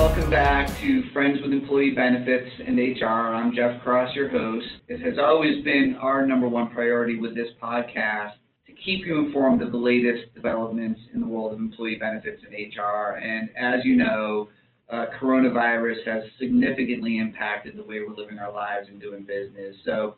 welcome 0.00 0.30
back 0.30 0.66
to 0.80 1.02
Friends 1.12 1.42
with 1.42 1.52
Employee 1.52 1.90
Benefits 1.90 2.50
and 2.66 2.78
HR. 2.78 3.04
I'm 3.04 3.54
Jeff 3.54 3.82
Cross, 3.82 4.14
your 4.14 4.30
host. 4.30 4.66
It 4.88 4.98
has 5.02 5.18
always 5.18 5.62
been 5.62 5.94
our 6.00 6.26
number 6.26 6.48
one 6.48 6.70
priority 6.70 7.18
with 7.18 7.34
this 7.34 7.48
podcast 7.62 8.32
to 8.66 8.72
keep 8.72 9.04
you 9.04 9.18
informed 9.18 9.60
of 9.60 9.72
the 9.72 9.76
latest 9.76 10.34
developments 10.34 10.98
in 11.12 11.20
the 11.20 11.26
world 11.26 11.52
of 11.52 11.58
employee 11.58 11.96
benefits 11.96 12.42
and 12.42 12.54
HR. 12.54 13.18
And 13.18 13.50
as 13.54 13.84
you 13.84 13.94
know, 13.94 14.48
uh, 14.88 15.04
coronavirus 15.20 16.06
has 16.06 16.22
significantly 16.38 17.18
impacted 17.18 17.76
the 17.76 17.82
way 17.82 18.00
we're 18.00 18.14
living 18.14 18.38
our 18.38 18.54
lives 18.54 18.88
and 18.88 18.98
doing 19.02 19.24
business. 19.24 19.76
So 19.84 20.14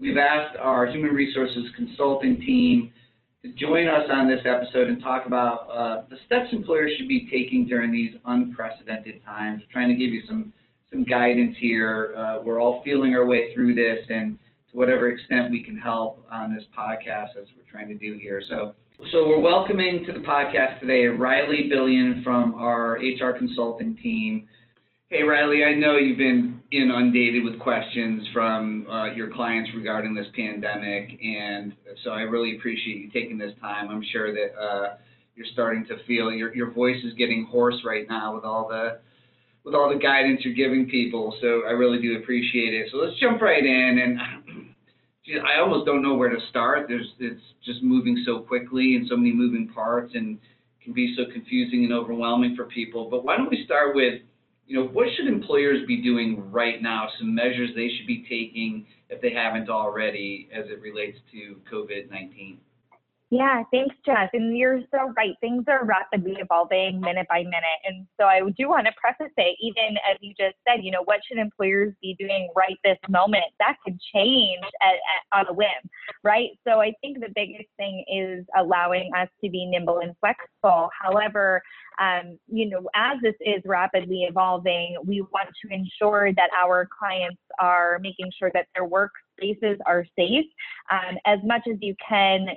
we've 0.00 0.18
asked 0.18 0.56
our 0.58 0.86
human 0.86 1.14
resources 1.14 1.66
consulting 1.76 2.40
team 2.40 2.92
to 3.42 3.52
join 3.54 3.88
us 3.88 4.08
on 4.10 4.28
this 4.28 4.40
episode 4.44 4.88
and 4.88 5.02
talk 5.02 5.26
about 5.26 5.68
uh, 5.68 6.02
the 6.08 6.16
steps 6.26 6.48
employers 6.52 6.92
should 6.96 7.08
be 7.08 7.28
taking 7.30 7.66
during 7.66 7.90
these 7.90 8.14
unprecedented 8.24 9.24
times. 9.24 9.62
Trying 9.72 9.88
to 9.88 9.94
give 9.94 10.12
you 10.12 10.22
some 10.28 10.52
some 10.90 11.04
guidance 11.04 11.56
here. 11.58 12.14
Uh, 12.16 12.42
we're 12.44 12.60
all 12.60 12.82
feeling 12.84 13.14
our 13.14 13.26
way 13.26 13.52
through 13.54 13.74
this, 13.74 14.04
and 14.08 14.38
to 14.70 14.76
whatever 14.76 15.08
extent 15.08 15.50
we 15.50 15.62
can 15.62 15.76
help 15.76 16.24
on 16.30 16.54
this 16.54 16.64
podcast, 16.76 17.30
as 17.30 17.48
we're 17.56 17.70
trying 17.70 17.88
to 17.88 17.94
do 17.94 18.18
here. 18.20 18.42
So, 18.48 18.74
so 19.10 19.26
we're 19.26 19.40
welcoming 19.40 20.04
to 20.06 20.12
the 20.12 20.20
podcast 20.20 20.80
today 20.80 21.06
Riley 21.06 21.68
Billion 21.68 22.22
from 22.22 22.54
our 22.54 22.98
HR 22.98 23.32
consulting 23.36 23.96
team. 23.96 24.46
Hey, 25.08 25.24
Riley, 25.24 25.64
I 25.64 25.74
know 25.74 25.96
you've 25.96 26.18
been 26.18 26.61
inundated 26.72 27.44
with 27.44 27.58
questions 27.58 28.26
from 28.32 28.86
uh, 28.90 29.12
your 29.12 29.30
clients 29.30 29.70
regarding 29.76 30.14
this 30.14 30.26
pandemic, 30.34 31.20
and 31.22 31.74
so 32.02 32.10
I 32.10 32.22
really 32.22 32.56
appreciate 32.56 32.96
you 32.96 33.10
taking 33.10 33.36
this 33.36 33.52
time. 33.60 33.90
I'm 33.90 34.02
sure 34.10 34.32
that 34.32 34.58
uh, 34.58 34.96
you're 35.36 35.46
starting 35.52 35.84
to 35.86 36.02
feel 36.06 36.32
your 36.32 36.54
your 36.54 36.72
voice 36.72 36.96
is 37.04 37.12
getting 37.14 37.46
hoarse 37.50 37.82
right 37.84 38.08
now 38.08 38.34
with 38.34 38.44
all 38.44 38.68
the 38.68 39.00
with 39.64 39.74
all 39.74 39.92
the 39.92 39.98
guidance 39.98 40.40
you're 40.44 40.54
giving 40.54 40.88
people. 40.88 41.36
So 41.40 41.62
I 41.68 41.72
really 41.72 42.00
do 42.00 42.16
appreciate 42.16 42.74
it. 42.74 42.88
So 42.90 42.98
let's 42.98 43.20
jump 43.20 43.42
right 43.42 43.64
in, 43.64 43.98
and 43.98 45.38
I 45.46 45.60
almost 45.60 45.84
don't 45.84 46.02
know 46.02 46.14
where 46.14 46.30
to 46.30 46.40
start. 46.48 46.86
There's 46.88 47.12
it's 47.18 47.42
just 47.64 47.82
moving 47.82 48.22
so 48.24 48.40
quickly 48.40 48.96
and 48.96 49.06
so 49.08 49.16
many 49.16 49.32
moving 49.32 49.68
parts, 49.68 50.12
and 50.14 50.38
can 50.82 50.94
be 50.94 51.14
so 51.16 51.30
confusing 51.30 51.84
and 51.84 51.92
overwhelming 51.92 52.56
for 52.56 52.64
people. 52.64 53.08
But 53.10 53.24
why 53.24 53.36
don't 53.36 53.50
we 53.50 53.62
start 53.66 53.94
with 53.94 54.22
you 54.72 54.78
know, 54.78 54.86
what 54.86 55.06
should 55.14 55.26
employers 55.26 55.86
be 55.86 56.00
doing 56.00 56.50
right 56.50 56.80
now? 56.80 57.06
Some 57.18 57.34
measures 57.34 57.72
they 57.76 57.90
should 57.94 58.06
be 58.06 58.22
taking 58.22 58.86
if 59.10 59.20
they 59.20 59.30
haven't 59.30 59.68
already 59.68 60.48
as 60.50 60.64
it 60.70 60.80
relates 60.80 61.18
to 61.32 61.60
COVID 61.70 62.10
19. 62.10 62.56
Yeah, 63.32 63.62
thanks, 63.70 63.96
Jeff. 64.04 64.28
And 64.34 64.58
you're 64.58 64.82
so 64.90 65.10
right. 65.16 65.32
Things 65.40 65.64
are 65.66 65.86
rapidly 65.86 66.36
evolving 66.38 67.00
minute 67.00 67.26
by 67.30 67.38
minute. 67.38 67.80
And 67.82 68.06
so 68.20 68.26
I 68.26 68.40
do 68.58 68.68
want 68.68 68.86
to 68.86 68.92
preface 69.00 69.32
it, 69.38 69.56
even 69.58 69.96
as 70.06 70.18
you 70.20 70.34
just 70.38 70.56
said, 70.68 70.84
you 70.84 70.90
know, 70.90 71.02
what 71.04 71.20
should 71.26 71.38
employers 71.38 71.94
be 72.02 72.14
doing 72.18 72.50
right 72.54 72.76
this 72.84 72.98
moment? 73.08 73.44
That 73.58 73.76
could 73.82 73.98
change 74.14 74.60
at, 74.82 74.96
at, 74.96 75.38
on 75.38 75.46
a 75.48 75.54
whim, 75.54 75.68
right? 76.22 76.50
So 76.68 76.82
I 76.82 76.92
think 77.00 77.20
the 77.20 77.32
biggest 77.34 77.70
thing 77.78 78.04
is 78.06 78.44
allowing 78.54 79.10
us 79.16 79.28
to 79.42 79.48
be 79.48 79.64
nimble 79.64 80.00
and 80.00 80.14
flexible. 80.20 80.90
However, 81.00 81.62
um, 82.02 82.38
you 82.48 82.68
know, 82.68 82.86
as 82.94 83.16
this 83.22 83.34
is 83.40 83.62
rapidly 83.64 84.26
evolving, 84.28 84.96
we 85.06 85.22
want 85.22 85.48
to 85.64 85.72
ensure 85.72 86.34
that 86.34 86.50
our 86.54 86.86
clients 86.98 87.40
are 87.58 87.98
making 88.02 88.30
sure 88.38 88.50
that 88.52 88.66
their 88.74 88.86
workspaces 88.86 89.78
are 89.86 90.04
safe 90.18 90.44
um, 90.90 91.16
as 91.24 91.38
much 91.44 91.62
as 91.66 91.78
you 91.80 91.94
can 92.06 92.48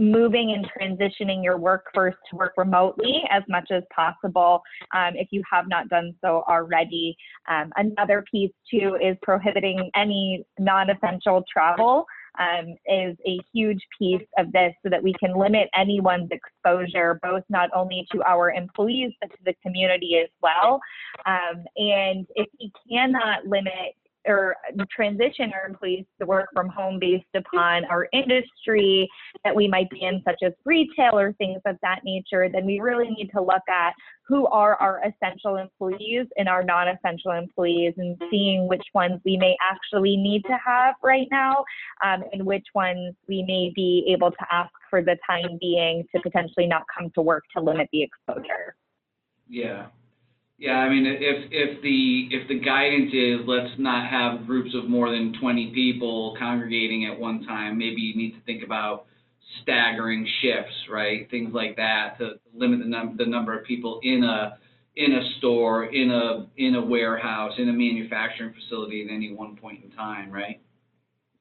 moving 0.00 0.52
and 0.52 0.66
transitioning 0.70 1.42
your 1.42 1.56
workforce 1.56 2.14
to 2.30 2.36
work 2.36 2.52
remotely 2.56 3.22
as 3.30 3.42
much 3.48 3.70
as 3.70 3.82
possible 3.94 4.62
um, 4.94 5.12
if 5.14 5.28
you 5.30 5.42
have 5.50 5.68
not 5.68 5.88
done 5.88 6.14
so 6.20 6.44
already. 6.48 7.16
Um, 7.48 7.72
another 7.76 8.24
piece 8.30 8.52
too 8.70 8.96
is 9.02 9.16
prohibiting 9.22 9.90
any 9.94 10.44
non-essential 10.58 11.44
travel 11.52 12.06
um, 12.38 12.74
is 12.86 13.16
a 13.26 13.38
huge 13.52 13.80
piece 13.98 14.26
of 14.38 14.50
this 14.52 14.72
so 14.82 14.90
that 14.90 15.02
we 15.02 15.14
can 15.14 15.38
limit 15.38 15.68
anyone's 15.76 16.30
exposure, 16.30 17.20
both 17.22 17.44
not 17.48 17.70
only 17.74 18.06
to 18.12 18.22
our 18.24 18.50
employees, 18.50 19.12
but 19.20 19.30
to 19.30 19.38
the 19.44 19.54
community 19.62 20.20
as 20.22 20.30
well. 20.42 20.80
Um, 21.26 21.64
and 21.76 22.26
if 22.34 22.48
we 22.60 22.72
cannot 22.90 23.46
limit 23.46 23.94
or 24.26 24.56
transition 24.90 25.52
our 25.52 25.66
employees 25.68 26.04
to 26.20 26.26
work 26.26 26.48
from 26.52 26.68
home 26.68 26.98
based 26.98 27.24
upon 27.34 27.84
our 27.86 28.08
industry 28.12 29.08
that 29.44 29.54
we 29.54 29.68
might 29.68 29.90
be 29.90 30.02
in, 30.02 30.22
such 30.26 30.42
as 30.42 30.52
retail 30.64 31.18
or 31.18 31.32
things 31.34 31.60
of 31.66 31.76
that 31.82 32.00
nature, 32.04 32.48
then 32.48 32.64
we 32.64 32.80
really 32.80 33.08
need 33.10 33.30
to 33.34 33.40
look 33.40 33.62
at 33.68 33.92
who 34.26 34.46
are 34.46 34.76
our 34.76 35.02
essential 35.04 35.56
employees 35.56 36.26
and 36.36 36.48
our 36.48 36.62
non 36.62 36.88
essential 36.88 37.32
employees 37.32 37.92
and 37.98 38.16
seeing 38.30 38.66
which 38.68 38.84
ones 38.94 39.20
we 39.24 39.36
may 39.36 39.56
actually 39.60 40.16
need 40.16 40.42
to 40.44 40.56
have 40.64 40.94
right 41.02 41.28
now 41.30 41.64
um, 42.04 42.22
and 42.32 42.44
which 42.44 42.66
ones 42.74 43.14
we 43.28 43.42
may 43.42 43.70
be 43.74 44.06
able 44.08 44.30
to 44.30 44.46
ask 44.50 44.72
for 44.88 45.02
the 45.02 45.16
time 45.28 45.58
being 45.60 46.04
to 46.14 46.20
potentially 46.22 46.66
not 46.66 46.82
come 46.96 47.10
to 47.14 47.20
work 47.20 47.44
to 47.54 47.62
limit 47.62 47.88
the 47.92 48.02
exposure. 48.02 48.74
Yeah, 49.48 49.86
yeah, 50.58 50.76
I 50.76 50.88
mean, 50.88 51.04
if 51.06 51.50
if 51.50 51.82
the 51.82 52.28
if 52.30 52.48
the 52.48 52.60
guidance 52.60 53.12
is 53.12 53.46
let's 53.46 53.74
not 53.78 54.08
have 54.08 54.46
groups 54.46 54.70
of 54.74 54.88
more 54.88 55.10
than 55.10 55.34
20 55.40 55.72
people 55.74 56.36
congregating 56.38 57.06
at 57.06 57.18
one 57.18 57.44
time, 57.44 57.76
maybe 57.76 58.00
you 58.00 58.16
need 58.16 58.34
to 58.34 58.40
think 58.42 58.62
about 58.62 59.06
staggering 59.62 60.26
shifts, 60.42 60.74
right? 60.90 61.28
Things 61.30 61.52
like 61.52 61.76
that 61.76 62.18
to 62.18 62.34
limit 62.54 62.78
the 62.80 62.86
num- 62.86 63.16
the 63.16 63.26
number 63.26 63.58
of 63.58 63.64
people 63.64 63.98
in 64.04 64.22
a 64.22 64.58
in 64.96 65.12
a 65.12 65.38
store, 65.38 65.86
in 65.86 66.10
a 66.10 66.46
in 66.56 66.76
a 66.76 66.84
warehouse, 66.84 67.54
in 67.58 67.68
a 67.68 67.72
manufacturing 67.72 68.54
facility 68.54 69.04
at 69.04 69.12
any 69.12 69.34
one 69.34 69.56
point 69.56 69.82
in 69.82 69.90
time, 69.90 70.30
right? 70.30 70.60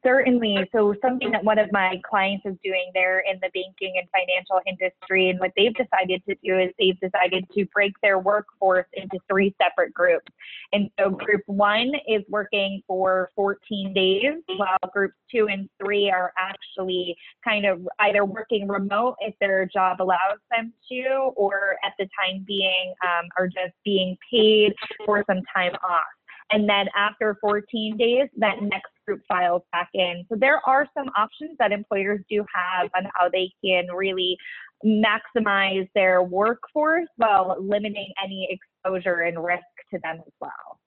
Certainly. 0.04 0.70
So 0.74 0.94
something 1.02 1.32
that 1.32 1.44
one 1.44 1.58
of 1.58 1.72
my 1.72 2.02
clients 2.08 2.46
is 2.46 2.56
doing 2.64 2.92
there 2.94 3.20
in 3.20 3.40
the 3.42 3.50
banking 3.54 3.94
and 3.98 4.08
financial 4.12 4.60
industry, 4.68 5.30
and 5.30 5.40
what 5.40 5.52
they've 5.56 5.74
decided 5.74 6.22
to 6.28 6.36
do 6.44 6.60
is 6.60 6.72
they've 6.78 7.00
decided 7.00 7.46
to 7.56 7.66
break 7.74 7.94
their 8.02 8.20
workforce 8.20 8.86
into 8.94 9.18
three 9.30 9.56
separate 9.62 9.94
groups. 9.94 10.32
And 10.74 10.90
so 11.00 11.10
group 11.10 11.42
one 11.46 11.94
is 12.08 12.22
working 12.28 12.82
for 12.86 13.30
14 13.36 13.94
days, 13.94 14.44
while 14.58 14.78
groups 14.92 15.16
two 15.32 15.48
and 15.48 15.70
three 15.82 16.12
are 16.12 16.34
actually 16.38 17.16
kind 17.44 17.66
of 17.66 17.88
either 18.00 18.26
working 18.26 18.68
remote 18.68 19.16
if 19.22 19.34
their 19.40 19.66
job 19.66 20.02
allows 20.02 20.40
them 20.52 20.74
to, 20.92 21.32
or 21.36 21.78
at 21.86 21.94
the 21.98 22.08
time 22.20 22.44
being 22.46 22.94
um, 23.06 23.30
are 23.38 23.48
just 23.48 23.74
being 23.86 24.18
paid 24.30 24.74
for 25.06 25.24
some 25.30 25.42
time 25.56 25.74
off. 25.82 26.04
And 26.52 26.70
then 26.70 26.88
after 26.96 27.38
14 27.42 27.98
days, 27.98 28.30
that 28.38 28.62
next 28.62 28.92
group 29.06 29.22
files 29.28 29.64
back 29.72 29.90
in. 29.94 30.26
So 30.30 30.36
there 30.40 30.62
are 30.68 30.88
some 30.98 31.08
options 31.18 31.58
that 31.60 31.72
employers 31.72 32.22
do 32.30 32.46
have 32.54 32.90
on 32.96 33.10
how 33.16 33.30
they 33.30 33.52
can 33.64 33.88
really 33.94 34.38
maximize 34.86 35.88
their 35.96 36.22
workforce 36.22 37.08
while 37.16 37.56
limiting 37.60 38.12
any 38.24 38.48
exposure 38.50 39.22
and 39.22 39.44
risk 39.44 39.64
to 39.92 40.00
them 40.04 40.18
as 40.26 40.34
well. 40.40 40.80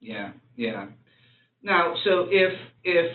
Yeah, 0.00 0.32
yeah. 0.56 0.86
Now, 1.62 1.94
so 2.04 2.26
if 2.30 2.52
if 2.84 3.12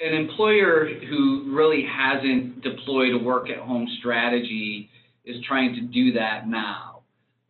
an 0.00 0.14
employer 0.14 0.88
who 1.08 1.54
really 1.54 1.84
hasn't 1.84 2.62
deployed 2.62 3.14
a 3.14 3.18
work 3.18 3.50
at 3.50 3.58
home 3.58 3.88
strategy 3.98 4.90
is 5.24 5.36
trying 5.46 5.74
to 5.74 5.80
do 5.80 6.12
that 6.12 6.48
now, 6.48 6.97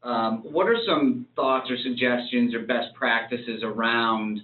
um, 0.03 0.39
what 0.45 0.67
are 0.69 0.77
some 0.87 1.27
thoughts 1.35 1.71
or 1.71 1.77
suggestions 1.83 2.55
or 2.55 2.61
best 2.61 2.95
practices 2.95 3.63
around 3.63 4.41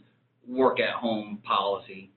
work 0.47 0.81
at 0.81 0.94
home 0.94 1.38
policy? 1.44 2.10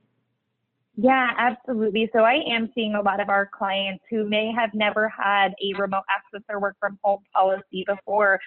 Yeah, 1.00 1.30
absolutely. 1.38 2.10
So 2.12 2.24
I 2.24 2.42
am 2.50 2.72
seeing 2.74 2.96
a 2.96 3.02
lot 3.02 3.20
of 3.20 3.30
our 3.30 3.48
clients 3.56 4.04
who 4.10 4.28
may 4.28 4.52
have 4.52 4.72
never 4.74 5.08
had 5.08 5.50
a 5.62 5.80
remote 5.80 6.02
access 6.10 6.44
or 6.50 6.60
work 6.60 6.76
from 6.80 6.98
home 7.04 7.20
policy 7.36 7.84
before 7.86 8.40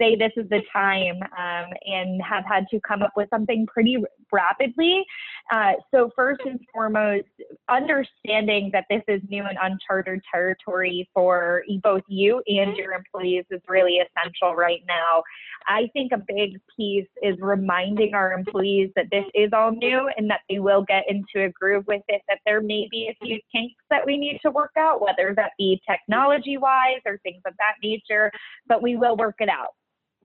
say 0.00 0.16
this 0.16 0.32
is 0.38 0.48
the 0.48 0.62
time 0.72 1.16
um, 1.38 1.70
and 1.84 2.22
have 2.22 2.44
had 2.46 2.66
to 2.70 2.80
come 2.80 3.02
up 3.02 3.12
with 3.14 3.28
something 3.28 3.66
pretty 3.66 3.98
rapidly. 4.32 5.04
Uh, 5.52 5.72
so 5.94 6.10
first 6.16 6.40
and 6.46 6.58
foremost, 6.72 7.26
understanding 7.68 8.70
that 8.72 8.86
this 8.88 9.02
is 9.06 9.20
new 9.28 9.44
and 9.44 9.58
uncharted 9.60 10.22
territory 10.32 11.06
for 11.12 11.62
both 11.82 12.02
you 12.08 12.42
and 12.46 12.74
your 12.78 12.92
employees 12.92 13.44
is 13.50 13.60
really 13.68 13.98
essential 13.98 14.54
right 14.54 14.80
now. 14.88 15.22
I 15.66 15.88
think 15.92 16.12
a 16.12 16.22
big 16.26 16.58
piece 16.74 17.08
is 17.22 17.36
reminding 17.40 18.14
our 18.14 18.32
employees 18.32 18.90
that 18.96 19.06
this 19.10 19.24
is 19.34 19.50
all 19.52 19.72
new 19.72 20.08
and 20.16 20.30
that 20.30 20.40
they 20.48 20.58
will 20.58 20.82
get 20.82 21.04
into 21.08 21.44
a 21.46 21.50
groove 21.50 21.84
with 21.86 21.97
that 22.08 22.38
there 22.44 22.60
may 22.60 22.88
be 22.90 23.08
a 23.10 23.24
few 23.24 23.38
kinks 23.52 23.82
that 23.90 24.04
we 24.04 24.16
need 24.16 24.38
to 24.42 24.50
work 24.50 24.72
out, 24.78 25.00
whether 25.00 25.34
that 25.36 25.52
be 25.58 25.80
technology 25.88 26.56
wise 26.56 27.00
or 27.06 27.18
things 27.18 27.42
of 27.46 27.54
that 27.58 27.74
nature, 27.82 28.30
but 28.66 28.82
we 28.82 28.96
will 28.96 29.16
work 29.16 29.36
it 29.40 29.48
out. 29.48 29.74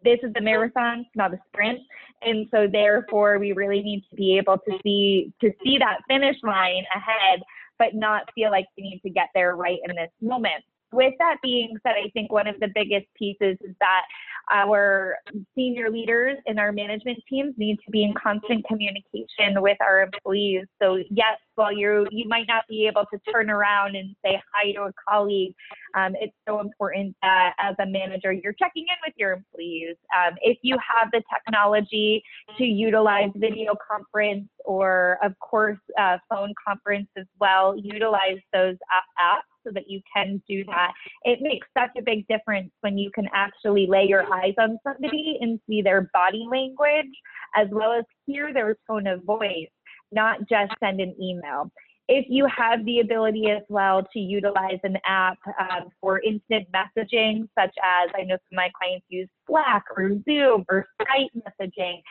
This 0.03 0.19
is 0.23 0.33
a 0.35 0.41
marathon, 0.41 1.05
not 1.15 1.33
a 1.33 1.39
sprint. 1.47 1.79
And 2.21 2.47
so 2.51 2.67
therefore 2.71 3.39
we 3.39 3.53
really 3.53 3.81
need 3.81 4.03
to 4.09 4.15
be 4.15 4.37
able 4.37 4.57
to 4.57 4.77
see 4.83 5.33
to 5.41 5.51
see 5.63 5.77
that 5.77 5.99
finish 6.07 6.35
line 6.43 6.83
ahead, 6.93 7.41
but 7.79 7.95
not 7.95 8.29
feel 8.35 8.51
like 8.51 8.65
we 8.77 8.83
need 8.83 9.01
to 9.05 9.09
get 9.09 9.29
there 9.33 9.55
right 9.55 9.79
in 9.87 9.95
this 9.95 10.11
moment 10.21 10.63
with 10.93 11.13
that 11.19 11.37
being 11.41 11.75
said, 11.83 11.93
I 12.03 12.09
think 12.11 12.31
one 12.31 12.47
of 12.47 12.59
the 12.59 12.69
biggest 12.73 13.07
pieces 13.17 13.57
is 13.61 13.75
that 13.79 14.03
our 14.51 15.17
senior 15.55 15.89
leaders 15.89 16.37
and 16.45 16.59
our 16.59 16.71
management 16.71 17.19
teams 17.29 17.53
need 17.57 17.77
to 17.85 17.91
be 17.91 18.03
in 18.03 18.13
constant 18.13 18.65
communication 18.67 19.61
with 19.61 19.77
our 19.81 20.01
employees. 20.01 20.65
So 20.81 20.99
yes, 21.09 21.37
while 21.55 21.71
you 21.71 22.07
you 22.11 22.27
might 22.27 22.47
not 22.47 22.63
be 22.67 22.87
able 22.87 23.05
to 23.13 23.31
turn 23.31 23.49
around 23.49 23.95
and 23.95 24.15
say 24.23 24.41
hi 24.53 24.71
to 24.73 24.83
a 24.83 24.91
colleague, 25.07 25.53
um, 25.95 26.13
it's 26.19 26.35
so 26.47 26.59
important 26.59 27.15
that 27.21 27.53
as 27.59 27.75
a 27.79 27.85
manager 27.85 28.31
you're 28.31 28.53
checking 28.53 28.83
in 28.83 28.95
with 29.05 29.13
your 29.17 29.33
employees. 29.33 29.95
Um, 30.15 30.35
if 30.41 30.57
you 30.61 30.75
have 30.77 31.09
the 31.11 31.21
technology 31.33 32.23
to 32.57 32.63
utilize 32.63 33.29
video 33.35 33.75
conference 33.89 34.49
or 34.65 35.19
of 35.23 35.37
course 35.39 35.79
uh, 35.99 36.17
phone 36.29 36.53
conference 36.67 37.07
as 37.17 37.25
well, 37.39 37.77
utilize 37.77 38.39
those 38.51 38.75
apps 39.21 39.52
so 39.65 39.71
that 39.73 39.89
you 39.89 40.01
can 40.15 40.41
do 40.47 40.63
that. 40.65 40.91
It 41.23 41.39
makes 41.41 41.67
such 41.77 41.91
a 41.97 42.01
big 42.01 42.27
difference 42.27 42.71
when 42.81 42.97
you 42.97 43.11
can 43.13 43.27
actually 43.33 43.87
lay 43.87 44.05
your 44.05 44.31
eyes 44.33 44.53
on 44.59 44.77
somebody 44.85 45.37
and 45.41 45.59
see 45.67 45.81
their 45.81 46.09
body 46.13 46.45
language 46.49 47.11
as 47.55 47.67
well 47.71 47.93
as 47.93 48.05
hear 48.25 48.53
their 48.53 48.77
tone 48.89 49.07
of 49.07 49.23
voice, 49.23 49.69
not 50.11 50.39
just 50.49 50.73
send 50.79 50.99
an 50.99 51.15
email. 51.21 51.69
If 52.09 52.25
you 52.27 52.45
have 52.47 52.83
the 52.85 52.99
ability 52.99 53.49
as 53.49 53.63
well 53.69 54.05
to 54.11 54.19
utilize 54.19 54.79
an 54.83 54.97
app 55.05 55.37
um, 55.57 55.87
for 56.01 56.19
instant 56.19 56.67
messaging, 56.71 57.47
such 57.57 57.73
as 57.81 58.09
I 58.13 58.23
know 58.23 58.35
some 58.35 58.51
of 58.51 58.57
my 58.57 58.69
clients 58.77 59.05
use 59.07 59.29
Slack 59.47 59.83
or 59.95 60.09
Zoom 60.25 60.65
or 60.69 60.85
Skype 61.01 61.29
messaging, 61.37 62.01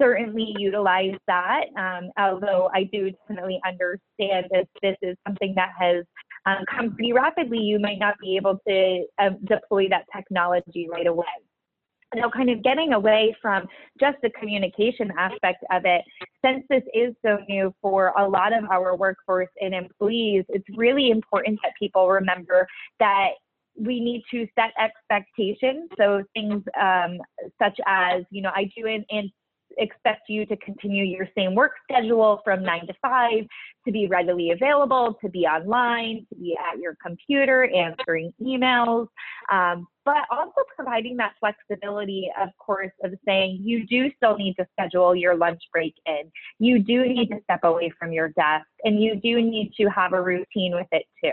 certainly 0.00 0.54
utilize 0.58 1.14
that. 1.26 1.64
Um, 1.76 2.10
although 2.18 2.70
I 2.74 2.84
do 2.84 3.10
definitely 3.10 3.60
understand 3.66 4.46
that 4.50 4.68
this 4.82 4.96
is 5.02 5.16
something 5.26 5.54
that 5.56 5.70
has 5.78 6.04
um, 6.46 6.58
come 6.74 6.94
pretty 6.94 7.12
rapidly, 7.12 7.58
you 7.58 7.78
might 7.78 7.98
not 7.98 8.14
be 8.20 8.36
able 8.36 8.58
to 8.66 9.06
um, 9.18 9.38
deploy 9.44 9.88
that 9.88 10.04
technology 10.14 10.88
right 10.90 11.06
away. 11.06 11.24
Now, 12.14 12.28
kind 12.28 12.50
of 12.50 12.62
getting 12.62 12.92
away 12.92 13.34
from 13.40 13.66
just 13.98 14.18
the 14.22 14.28
communication 14.38 15.10
aspect 15.16 15.64
of 15.70 15.82
it, 15.86 16.02
since 16.44 16.62
this 16.68 16.82
is 16.92 17.14
so 17.24 17.38
new 17.48 17.74
for 17.80 18.12
a 18.18 18.28
lot 18.28 18.52
of 18.52 18.64
our 18.70 18.94
workforce 18.96 19.48
and 19.62 19.74
employees, 19.74 20.44
it's 20.50 20.66
really 20.76 21.10
important 21.10 21.58
that 21.62 21.72
people 21.78 22.08
remember 22.08 22.66
that 23.00 23.28
we 23.78 23.98
need 24.00 24.22
to 24.30 24.46
set 24.54 24.72
expectations. 24.78 25.88
So 25.96 26.22
things 26.34 26.62
um, 26.78 27.18
such 27.62 27.78
as, 27.86 28.24
you 28.30 28.42
know, 28.42 28.50
I 28.54 28.70
do 28.76 28.86
an, 28.86 29.06
expect 29.78 30.22
you 30.28 30.46
to 30.46 30.56
continue 30.58 31.04
your 31.04 31.28
same 31.36 31.54
work 31.54 31.72
schedule 31.90 32.40
from 32.44 32.62
nine 32.62 32.86
to 32.86 32.94
five, 33.00 33.44
to 33.84 33.92
be 33.92 34.06
readily 34.06 34.50
available, 34.50 35.16
to 35.20 35.28
be 35.28 35.40
online, 35.40 36.26
to 36.28 36.34
be 36.38 36.56
at 36.56 36.78
your 36.78 36.96
computer, 37.04 37.64
answering 37.74 38.32
emails, 38.40 39.08
um, 39.50 39.86
but 40.04 40.24
also 40.30 40.62
providing 40.74 41.16
that 41.16 41.32
flexibility, 41.40 42.30
of 42.40 42.48
course, 42.58 42.92
of 43.04 43.12
saying 43.24 43.58
you 43.62 43.86
do 43.86 44.10
still 44.16 44.36
need 44.36 44.54
to 44.54 44.66
schedule 44.72 45.14
your 45.14 45.36
lunch 45.36 45.62
break 45.72 45.94
in. 46.06 46.30
You 46.58 46.78
do 46.80 47.02
need 47.02 47.28
to 47.28 47.40
step 47.44 47.60
away 47.64 47.92
from 47.98 48.12
your 48.12 48.28
desk, 48.30 48.66
and 48.84 49.02
you 49.02 49.16
do 49.16 49.40
need 49.42 49.72
to 49.80 49.88
have 49.88 50.12
a 50.12 50.22
routine 50.22 50.74
with 50.74 50.88
it 50.92 51.04
too. 51.22 51.32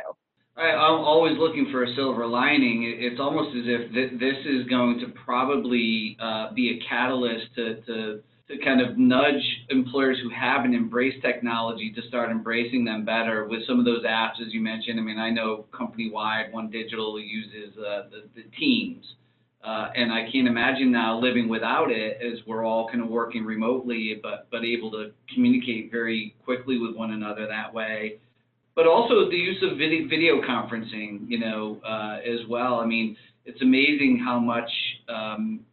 I, 0.59 0.71
I'm 0.71 0.99
always 0.99 1.37
looking 1.37 1.69
for 1.71 1.83
a 1.83 1.95
silver 1.95 2.27
lining. 2.27 2.83
It's 2.99 3.19
almost 3.19 3.55
as 3.55 3.63
if 3.65 3.93
th- 3.93 4.19
this 4.19 4.35
is 4.45 4.67
going 4.67 4.99
to 4.99 5.07
probably 5.25 6.17
uh, 6.21 6.53
be 6.53 6.77
a 6.77 6.89
catalyst 6.89 7.45
to, 7.55 7.81
to 7.81 8.21
to 8.49 8.57
kind 8.65 8.81
of 8.81 8.97
nudge 8.97 9.43
employers 9.69 10.17
who 10.23 10.29
haven't 10.29 10.73
embraced 10.73 11.21
technology 11.21 11.93
to 11.95 12.01
start 12.07 12.31
embracing 12.31 12.83
them 12.83 13.05
better 13.05 13.47
with 13.47 13.59
some 13.67 13.77
of 13.77 13.85
those 13.85 14.03
apps, 14.03 14.41
as 14.41 14.51
you 14.51 14.59
mentioned. 14.59 14.99
I 14.99 15.03
mean, 15.03 15.19
I 15.19 15.29
know 15.29 15.65
company 15.71 16.09
wide, 16.09 16.51
One 16.51 16.69
Digital 16.71 17.19
uses 17.19 17.77
uh, 17.77 18.09
the, 18.09 18.23
the 18.35 18.49
Teams. 18.59 19.05
Uh, 19.63 19.89
and 19.95 20.11
I 20.11 20.27
can't 20.31 20.47
imagine 20.47 20.91
now 20.91 21.19
living 21.19 21.47
without 21.47 21.91
it 21.91 22.17
as 22.23 22.39
we're 22.47 22.65
all 22.65 22.87
kind 22.87 23.03
of 23.03 23.09
working 23.09 23.45
remotely, 23.45 24.19
but, 24.23 24.47
but 24.49 24.63
able 24.65 24.89
to 24.91 25.11
communicate 25.31 25.91
very 25.91 26.33
quickly 26.43 26.79
with 26.79 26.95
one 26.95 27.11
another 27.11 27.45
that 27.45 27.71
way. 27.71 28.17
But 28.79 28.87
also 28.87 29.29
the 29.29 29.35
use 29.35 29.61
of 29.61 29.77
video, 29.77 30.07
video 30.07 30.41
conferencing, 30.41 31.27
you 31.27 31.37
know, 31.37 31.81
uh, 31.85 32.19
as 32.25 32.47
well. 32.47 32.75
I 32.75 32.85
mean, 32.85 33.17
it's 33.43 33.61
amazing 33.61 34.21
how 34.23 34.39
much 34.39 34.69
um, 35.09 35.65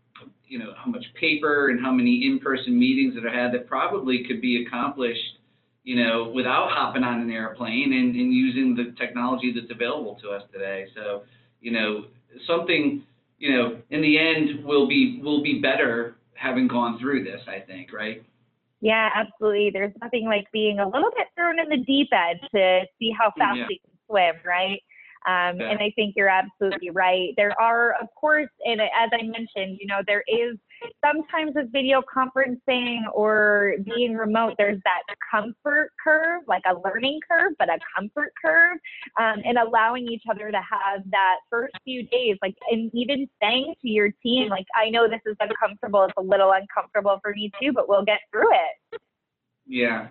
you 0.48 0.58
know, 0.58 0.72
how 0.76 0.90
much 0.90 1.04
paper 1.14 1.68
and 1.68 1.80
how 1.80 1.92
many 1.92 2.26
in-person 2.26 2.76
meetings 2.76 3.14
that 3.14 3.24
are 3.24 3.30
had 3.30 3.52
that 3.52 3.68
probably 3.68 4.24
could 4.26 4.40
be 4.40 4.66
accomplished, 4.66 5.38
you 5.84 5.94
know, 6.02 6.32
without 6.34 6.70
hopping 6.72 7.04
on 7.04 7.20
an 7.20 7.30
airplane 7.30 7.92
and, 7.92 8.16
and 8.16 8.32
using 8.32 8.74
the 8.74 8.92
technology 8.98 9.54
that's 9.54 9.70
available 9.70 10.18
to 10.22 10.30
us 10.30 10.42
today. 10.52 10.86
So, 10.96 11.22
you 11.60 11.70
know, 11.70 12.06
something, 12.44 13.04
you 13.38 13.52
know, 13.52 13.78
in 13.90 14.02
the 14.02 14.18
end 14.18 14.64
will 14.64 14.88
be 14.88 15.20
will 15.22 15.44
be 15.44 15.60
better 15.60 16.16
having 16.34 16.66
gone 16.66 16.98
through 16.98 17.22
this, 17.22 17.42
I 17.46 17.60
think, 17.60 17.92
right? 17.92 18.24
Yeah, 18.86 19.10
absolutely. 19.16 19.70
There's 19.72 19.92
nothing 20.00 20.26
like 20.26 20.46
being 20.52 20.78
a 20.78 20.86
little 20.86 21.10
bit 21.16 21.26
thrown 21.34 21.58
in 21.58 21.68
the 21.68 21.84
deep 21.84 22.08
end 22.12 22.38
to 22.54 22.82
see 23.00 23.10
how 23.10 23.32
fast 23.36 23.56
yeah. 23.58 23.66
you 23.68 23.78
can 23.80 23.98
swim, 24.06 24.34
right? 24.46 24.80
Um, 25.26 25.58
yeah. 25.58 25.70
And 25.70 25.80
I 25.80 25.90
think 25.96 26.14
you're 26.16 26.28
absolutely 26.28 26.90
right. 26.90 27.34
There 27.36 27.60
are, 27.60 27.94
of 28.00 28.06
course, 28.14 28.48
and 28.64 28.80
as 28.80 29.10
I 29.12 29.24
mentioned, 29.24 29.78
you 29.80 29.88
know, 29.88 30.02
there 30.06 30.22
is 30.28 30.56
sometimes 31.04 31.52
with 31.54 31.72
video 31.72 32.02
conferencing 32.02 33.00
or 33.12 33.74
being 33.84 34.14
remote, 34.14 34.54
there's 34.58 34.80
that 34.84 35.02
comfort 35.30 35.90
curve, 36.02 36.42
like 36.46 36.62
a 36.66 36.74
learning 36.84 37.20
curve, 37.30 37.52
but 37.58 37.68
a 37.68 37.78
comfort 37.94 38.32
curve, 38.42 38.78
um, 39.18 39.42
and 39.44 39.58
allowing 39.58 40.06
each 40.08 40.22
other 40.30 40.50
to 40.50 40.58
have 40.58 41.02
that 41.10 41.36
first 41.50 41.74
few 41.84 42.06
days, 42.08 42.36
like, 42.42 42.54
and 42.70 42.90
even 42.94 43.28
saying 43.42 43.74
to 43.82 43.88
your 43.88 44.10
team, 44.22 44.48
like, 44.48 44.66
I 44.74 44.90
know 44.90 45.08
this 45.08 45.20
is 45.26 45.36
uncomfortable, 45.40 46.04
it's 46.04 46.14
a 46.16 46.22
little 46.22 46.52
uncomfortable 46.52 47.18
for 47.22 47.32
me 47.32 47.50
too, 47.60 47.72
but 47.72 47.88
we'll 47.88 48.04
get 48.04 48.20
through 48.32 48.52
it. 48.52 49.00
Yeah, 49.66 50.08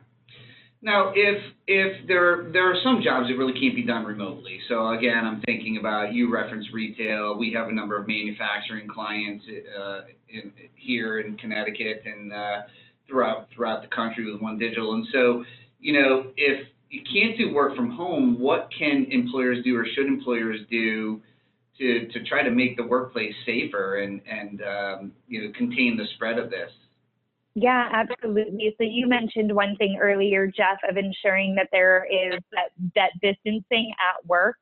now, 0.82 1.12
if 1.16 1.42
if 1.68 2.08
there 2.08 2.50
there 2.52 2.72
are 2.72 2.76
some 2.84 3.02
jobs 3.04 3.28
that 3.30 3.38
really 3.38 3.60
can't 3.60 3.76
be 3.76 3.84
done 3.84 4.06
remotely. 4.06 4.60
So 4.70 4.90
again, 4.90 5.26
I'm 5.26 5.42
thinking 5.42 5.78
about 5.78 6.14
you 6.14 6.32
reference 6.32 6.68
retail. 6.74 7.38
We 7.38 7.54
have 7.54 7.70
a 7.70 7.74
number 7.74 8.00
of 8.00 8.08
manufacturing 8.08 8.88
clients 8.88 9.44
uh, 9.48 10.02
in, 10.30 10.52
here 10.76 11.20
in 11.20 11.38
Connecticut 11.38 12.04
and 12.06 12.32
uh, 12.32 12.62
throughout 13.08 13.48
throughout 13.56 13.82
the 13.82 13.88
country 13.88 14.32
with 14.32 14.42
One 14.42 14.60
Digital. 14.60 14.94
And 14.94 15.08
so, 15.12 15.44
you 15.80 15.94
know, 15.94 16.32
if 16.38 16.68
you 16.90 17.02
can't 17.02 17.38
do 17.38 17.54
work 17.54 17.76
from 17.76 17.92
home, 17.92 18.40
what 18.40 18.70
can 18.78 19.08
employers 19.10 19.64
do 19.64 19.78
or 19.78 19.86
should 19.96 20.06
employers 20.06 20.60
do 20.70 21.22
to 21.80 22.08
to 22.08 22.24
try 22.26 22.44
to 22.44 22.52
make 22.52 22.78
the 22.78 22.86
workplace 22.86 23.34
safer 23.46 24.00
and 24.00 24.22
and 24.30 24.62
um, 24.62 25.12
you 25.28 25.42
know 25.42 25.52
contain 25.58 25.98
the 25.98 26.06
spread 26.16 26.38
of 26.38 26.50
this? 26.50 26.70
Yeah, 27.58 27.88
absolutely. 27.94 28.76
So 28.78 28.84
you 28.84 29.08
mentioned 29.08 29.56
one 29.56 29.78
thing 29.78 29.98
earlier, 30.02 30.46
Jeff, 30.46 30.78
of 30.90 30.98
ensuring 30.98 31.56
that 31.56 31.70
there 31.72 32.06
is 32.12 32.38
that, 32.52 32.72
that 32.96 33.12
distancing 33.22 33.94
at 33.98 34.26
work, 34.28 34.58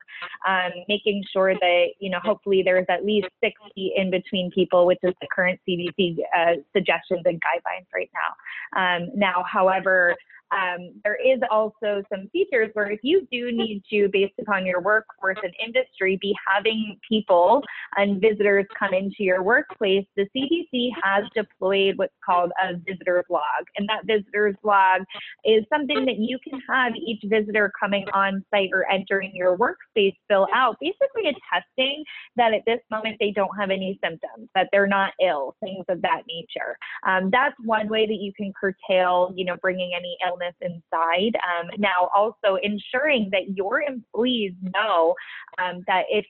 um, 0.47 0.69
making 0.87 1.23
sure 1.33 1.55
that, 1.55 1.85
you 1.99 2.11
know, 2.11 2.19
hopefully 2.23 2.61
there's 2.63 2.85
at 2.89 3.03
least 3.03 3.29
six 3.43 3.59
feet 3.73 3.93
in 3.97 4.11
between 4.11 4.51
people, 4.51 4.85
which 4.85 4.99
is 5.01 5.15
the 5.21 5.27
current 5.35 5.59
CDC 5.67 6.17
uh, 6.37 6.61
suggestions 6.71 7.23
and 7.25 7.41
guidelines 7.41 7.87
right 7.95 8.11
now. 8.13 8.79
Um, 8.79 9.09
now, 9.15 9.43
however, 9.51 10.15
um, 10.53 10.91
there 11.03 11.15
is 11.15 11.39
also 11.49 12.03
some 12.11 12.29
features 12.31 12.69
where 12.73 12.91
if 12.91 12.99
you 13.03 13.27
do 13.31 13.51
need 13.51 13.83
to, 13.89 14.07
based 14.11 14.33
upon 14.39 14.65
your 14.65 14.81
workforce 14.81 15.37
and 15.41 15.53
industry, 15.63 16.17
be 16.21 16.35
having 16.47 16.97
people 17.07 17.63
and 17.97 18.21
visitors 18.21 18.65
come 18.77 18.93
into 18.93 19.23
your 19.23 19.41
workplace, 19.41 20.05
the 20.15 20.27
CDC 20.35 20.89
has 21.01 21.23
deployed 21.35 21.97
what's 21.97 22.13
called 22.23 22.51
a 22.61 22.75
visitor 22.87 23.23
log. 23.29 23.41
And 23.77 23.89
that 23.89 24.05
visitor's 24.05 24.55
log 24.63 25.01
is 25.43 25.63
something 25.71 26.05
that 26.05 26.17
you 26.17 26.37
can 26.47 26.61
have 26.69 26.93
each 26.95 27.21
visitor 27.25 27.71
coming 27.79 28.05
on 28.13 28.43
site 28.53 28.69
or 28.73 28.89
entering 28.91 29.31
your 29.33 29.57
workspace 29.57 30.13
fill 30.29 30.47
out, 30.53 30.77
basically 30.79 31.23
attesting 31.29 32.03
that 32.35 32.53
at 32.53 32.61
this 32.65 32.79
moment 32.91 33.17
they 33.19 33.31
don't 33.31 33.55
have 33.59 33.71
any 33.71 33.99
symptoms, 34.03 34.49
that 34.55 34.69
they're 34.71 34.87
not 34.87 35.13
ill, 35.21 35.55
things 35.61 35.85
of 35.89 36.01
that 36.01 36.21
nature. 36.27 36.77
Um, 37.07 37.29
that's 37.31 37.55
one 37.63 37.89
way 37.89 38.05
that 38.05 38.19
you 38.19 38.31
can 38.33 38.53
curtail, 38.59 39.33
you 39.35 39.45
know, 39.45 39.57
bringing 39.61 39.91
any 39.95 40.15
illness 40.25 40.42
inside. 40.61 41.35
Um, 41.35 41.69
now, 41.77 42.09
also 42.15 42.57
ensuring 42.61 43.29
that 43.31 43.55
your 43.55 43.81
employees 43.81 44.53
know 44.73 45.15
um, 45.57 45.83
that 45.87 46.03
if 46.09 46.25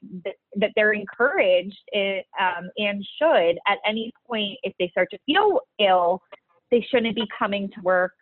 that 0.56 0.72
they're 0.76 0.94
encouraged 0.94 1.78
eh, 1.94 2.22
um, 2.40 2.70
and 2.78 3.06
should 3.20 3.58
at 3.68 3.80
any 3.88 4.12
point, 4.28 4.58
if 4.64 4.74
they 4.80 4.90
start 4.90 5.10
to 5.12 5.18
feel 5.26 5.62
ill, 5.80 6.22
they 6.72 6.86
shouldn't 6.90 7.16
be 7.16 7.28
coming 7.38 7.70
to 7.70 7.82
work 7.82 8.14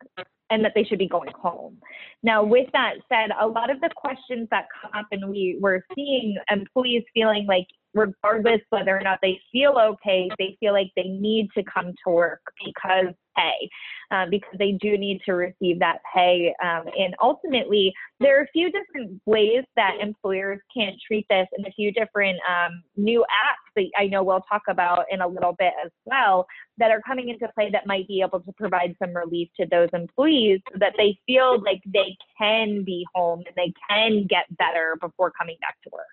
and 0.52 0.64
that 0.64 0.74
they 0.76 0.84
should 0.84 1.00
be 1.00 1.08
going 1.08 1.32
home. 1.34 1.78
Now, 2.22 2.44
with 2.44 2.68
that 2.74 2.96
said, 3.10 3.32
a 3.40 3.48
lot 3.48 3.72
of 3.72 3.80
the 3.80 3.90
questions 3.96 4.48
that 4.52 4.66
come 4.80 4.92
up, 4.94 5.08
and 5.12 5.30
we 5.30 5.58
were 5.60 5.84
seeing 5.96 6.36
employees 6.52 7.04
feeling 7.14 7.46
like, 7.48 7.66
regardless 7.94 8.60
whether 8.70 8.96
or 8.96 9.02
not 9.02 9.20
they 9.22 9.40
feel 9.52 9.76
okay, 9.80 10.30
they 10.38 10.58
feel 10.60 10.74
like 10.74 10.92
they 10.96 11.08
need 11.08 11.48
to 11.58 11.64
come 11.64 11.94
to 12.06 12.12
work 12.12 12.42
because 12.64 13.14
pay 13.38 13.70
um, 14.12 14.30
because 14.30 14.54
they 14.60 14.74
do 14.74 14.98
need 14.98 15.22
to 15.26 15.34
receive 15.34 15.80
that 15.80 16.00
pay. 16.14 16.54
Um, 16.64 16.84
and 16.98 17.16
ultimately, 17.22 17.94
there 18.20 18.40
are 18.40 18.44
a 18.44 18.48
few 18.54 18.72
different 18.72 19.22
ways 19.26 19.64
that 19.76 19.98
employers 20.02 20.60
can 20.76 20.94
treat 21.06 21.26
this 21.30 21.48
and 21.58 21.66
a 21.66 21.72
few 21.72 21.92
different 21.92 22.38
um, 22.50 22.84
new 22.96 23.22
apps 23.22 23.72
that 23.76 23.90
I 23.98 24.08
know 24.08 24.24
we'll 24.24 24.44
talk 24.50 24.64
about 24.70 25.06
in 25.10 25.22
a 25.22 25.28
little 25.28 25.56
bit 25.58 25.74
as 25.84 25.92
well 26.06 26.46
that 26.78 26.92
are 26.92 27.02
coming 27.08 27.30
into 27.30 27.48
play 27.54 27.70
that 27.72 27.88
might 27.88 28.08
be 28.08 28.22
able 28.22 28.42
to 28.42 28.52
provide 28.54 28.96
some 29.00 29.16
relief 29.16 29.50
to 29.60 29.66
those 29.70 29.90
employees 29.94 30.60
so 30.72 30.78
that 30.80 30.94
they 30.98 31.18
feel 31.26 31.62
like 31.64 31.82
they 31.86 32.16
can 32.38 32.84
be 32.84 33.06
home 33.14 33.44
and 33.46 33.56
they 33.56 33.74
can 33.90 34.28
get 34.28 34.46
better 34.58 34.98
before 35.00 35.32
coming 35.32 35.58
back 35.62 35.78
to 35.84 35.90
work. 35.92 36.06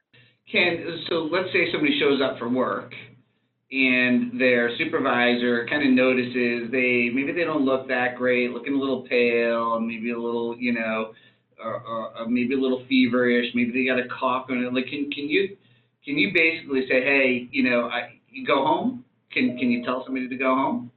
Can, 0.51 1.05
so 1.11 1.29
let's 1.31 1.53
say 1.53 1.71
somebody 1.73 1.99
shows 1.99 2.23
up 2.23 2.39
for 2.39 2.49
work 2.49 2.95
and 3.71 4.41
their 4.41 4.77
supervisor 4.79 5.67
kind 5.67 5.83
of 5.83 5.91
notices 5.91 6.71
they, 6.71 7.11
maybe 7.13 7.33
they 7.33 7.45
don't 7.45 7.65
look 7.65 7.87
that 7.89 8.17
great, 8.17 8.51
looking 8.51 8.75
a 8.75 8.79
little 8.79 9.03
pale, 9.03 9.79
maybe 9.79 10.11
a 10.11 10.19
little, 10.19 10.57
you 10.57 10.73
know, 10.73 11.13
or, 11.63 11.83
or, 11.83 12.19
or 12.19 12.29
maybe 12.29 12.55
a 12.55 12.59
little 12.59 12.85
feverish, 12.89 13.55
maybe 13.55 13.73
they 13.73 13.85
got 13.85 13.99
a 13.99 14.09
cough 14.09 14.47
on 14.49 14.65
it. 14.65 14.73
Like, 14.73 14.87
can, 14.87 15.11
can 15.11 15.29
you, 15.29 15.57
can 16.05 16.17
you 16.17 16.33
basically 16.33 16.83
say, 16.89 17.03
hey, 17.03 17.49
you 17.51 17.69
know, 17.69 17.89
I, 17.89 18.21
you 18.31 18.47
go 18.47 18.65
home? 18.65 19.05
Can, 19.33 19.59
can 19.59 19.71
you 19.71 19.85
tell 19.85 20.03
somebody 20.05 20.29
to 20.29 20.37
go 20.37 20.55
home? 20.55 20.91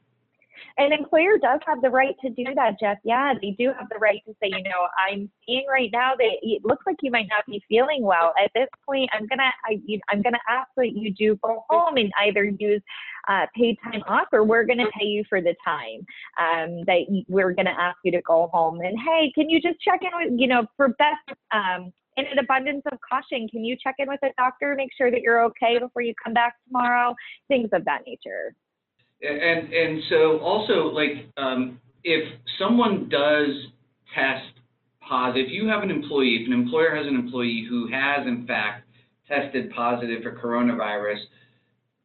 An 0.77 0.93
employer 0.93 1.37
does 1.41 1.59
have 1.65 1.81
the 1.81 1.89
right 1.89 2.15
to 2.21 2.29
do 2.29 2.43
that, 2.55 2.79
Jeff. 2.79 2.97
Yeah, 3.03 3.33
they 3.41 3.51
do 3.57 3.71
have 3.77 3.89
the 3.89 3.99
right 3.99 4.21
to 4.27 4.33
say, 4.41 4.49
you 4.49 4.63
know, 4.63 4.87
I'm 5.07 5.29
seeing 5.45 5.65
right 5.69 5.89
now 5.91 6.15
that 6.15 6.37
it 6.41 6.63
looks 6.63 6.83
like 6.85 6.97
you 7.01 7.11
might 7.11 7.27
not 7.29 7.45
be 7.45 7.63
feeling 7.67 8.03
well. 8.03 8.33
At 8.43 8.51
this 8.55 8.67
point, 8.85 9.09
I'm 9.13 9.27
gonna, 9.27 9.51
I, 9.67 9.79
you, 9.85 9.99
I'm 10.09 10.21
gonna 10.21 10.39
ask 10.49 10.69
that 10.77 10.91
you 10.95 11.13
do 11.13 11.37
go 11.43 11.63
home 11.69 11.97
and 11.97 12.11
either 12.21 12.45
use 12.45 12.81
uh, 13.27 13.45
paid 13.55 13.77
time 13.83 14.03
off, 14.07 14.27
or 14.31 14.43
we're 14.43 14.65
gonna 14.65 14.89
pay 14.97 15.05
you 15.05 15.23
for 15.29 15.41
the 15.41 15.55
time 15.63 16.05
um, 16.39 16.83
that 16.85 17.23
we're 17.27 17.53
gonna 17.53 17.75
ask 17.77 17.97
you 18.03 18.11
to 18.11 18.21
go 18.21 18.49
home. 18.53 18.81
And 18.81 18.97
hey, 18.99 19.31
can 19.35 19.49
you 19.49 19.61
just 19.61 19.79
check 19.81 20.01
in 20.01 20.09
with, 20.13 20.39
you 20.39 20.47
know, 20.47 20.65
for 20.77 20.89
best 20.89 21.37
um, 21.51 21.91
in 22.17 22.25
an 22.25 22.39
abundance 22.39 22.83
of 22.91 22.97
caution, 23.07 23.47
can 23.47 23.63
you 23.63 23.77
check 23.81 23.95
in 23.99 24.07
with 24.07 24.19
a 24.23 24.29
doctor, 24.37 24.75
make 24.75 24.89
sure 24.97 25.11
that 25.11 25.21
you're 25.21 25.43
okay 25.45 25.79
before 25.79 26.01
you 26.01 26.13
come 26.21 26.33
back 26.33 26.55
tomorrow? 26.67 27.15
Things 27.47 27.69
of 27.73 27.85
that 27.85 28.01
nature. 28.05 28.53
And 29.21 29.71
and 29.71 30.01
so 30.09 30.39
also 30.39 30.91
like 30.93 31.27
um, 31.37 31.79
if 32.03 32.23
someone 32.57 33.09
does 33.09 33.49
test 34.15 34.47
positive, 35.07 35.47
if 35.47 35.51
you 35.51 35.67
have 35.67 35.83
an 35.83 35.91
employee, 35.91 36.39
if 36.41 36.47
an 36.47 36.53
employer 36.53 36.95
has 36.95 37.05
an 37.05 37.15
employee 37.15 37.65
who 37.69 37.87
has 37.91 38.25
in 38.25 38.47
fact 38.47 38.87
tested 39.27 39.71
positive 39.71 40.23
for 40.23 40.31
coronavirus, 40.31 41.19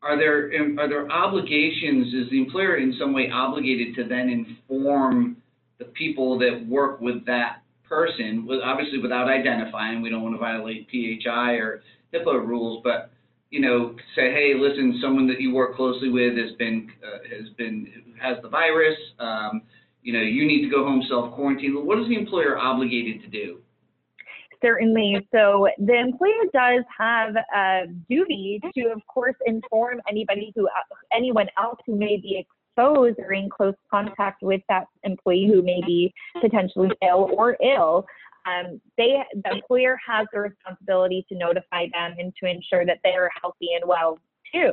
are 0.03 0.17
there 0.17 0.51
are 0.79 0.89
there 0.89 1.11
obligations? 1.11 2.13
Is 2.15 2.31
the 2.31 2.39
employer 2.39 2.77
in 2.77 2.95
some 2.99 3.13
way 3.13 3.31
obligated 3.33 3.95
to 3.97 4.05
then 4.05 4.29
inform 4.29 5.37
the 5.79 5.87
people 5.87 6.39
that 6.39 6.67
work 6.69 7.01
with 7.01 7.25
that 7.27 7.63
person, 7.89 8.47
with 8.47 8.61
obviously 8.63 8.99
without 8.99 9.29
identifying? 9.29 10.03
We 10.03 10.11
don't 10.11 10.23
want 10.23 10.35
to 10.35 10.39
violate 10.39 10.89
PHI 10.91 11.55
or 11.55 11.83
HIPAA 12.13 12.47
rules, 12.47 12.83
but 12.85 13.11
you 13.51 13.61
know, 13.61 13.95
say, 14.15 14.33
hey, 14.33 14.55
listen, 14.59 14.99
someone 15.01 15.27
that 15.29 15.41
you 15.41 15.55
work 15.55 15.77
closely 15.77 16.09
with 16.09 16.37
has 16.37 16.53
been 16.59 16.91
uh, 17.05 17.19
has 17.37 17.49
been 17.57 18.15
has 18.21 18.37
the 18.43 18.49
virus. 18.49 18.97
Um, 19.19 19.63
you 20.03 20.13
know, 20.13 20.21
you 20.21 20.47
need 20.47 20.63
to 20.63 20.69
go 20.69 20.85
home 20.85 21.03
self 21.09 21.35
quarantine. 21.35 21.75
What 21.85 21.99
is 21.99 22.09
the 22.09 22.17
employer 22.17 22.59
obligated 22.59 23.23
to 23.23 23.29
do? 23.29 23.59
Certainly. 24.63 25.27
So 25.33 25.69
the 25.79 25.95
employer 25.95 26.45
does 26.53 26.85
have 26.99 27.37
a 27.55 27.87
duty 28.09 28.61
to, 28.75 28.93
of 28.93 29.01
course, 29.07 29.35
inform 29.45 30.01
anybody 30.09 30.53
who 30.57 30.69
anyone 31.13 31.49
else 31.59 31.79
who 31.87 31.97
may 31.97 32.17
be 32.17 32.45
exposed 32.77 33.19
or 33.19 33.33
in 33.33 33.49
close 33.49 33.75
contact 33.91 34.43
with 34.43 34.61
that 34.69 34.87
employee 35.05 35.47
who 35.47 35.63
may 35.63 35.81
be 35.87 36.13
potentially 36.41 36.91
ill 37.03 37.31
or 37.37 37.57
ill 37.63 38.07
um, 38.47 38.81
they 38.97 39.23
the 39.45 39.57
employer 39.57 39.99
has 40.07 40.27
the 40.33 40.41
responsibility 40.41 41.27
to 41.29 41.37
notify 41.37 41.87
them 41.93 42.15
and 42.19 42.33
to 42.43 42.49
ensure 42.49 42.87
that 42.87 42.99
they 43.05 43.13
are 43.13 43.31
healthy 43.41 43.71
and 43.75 43.89
well 43.89 44.19
too. 44.53 44.73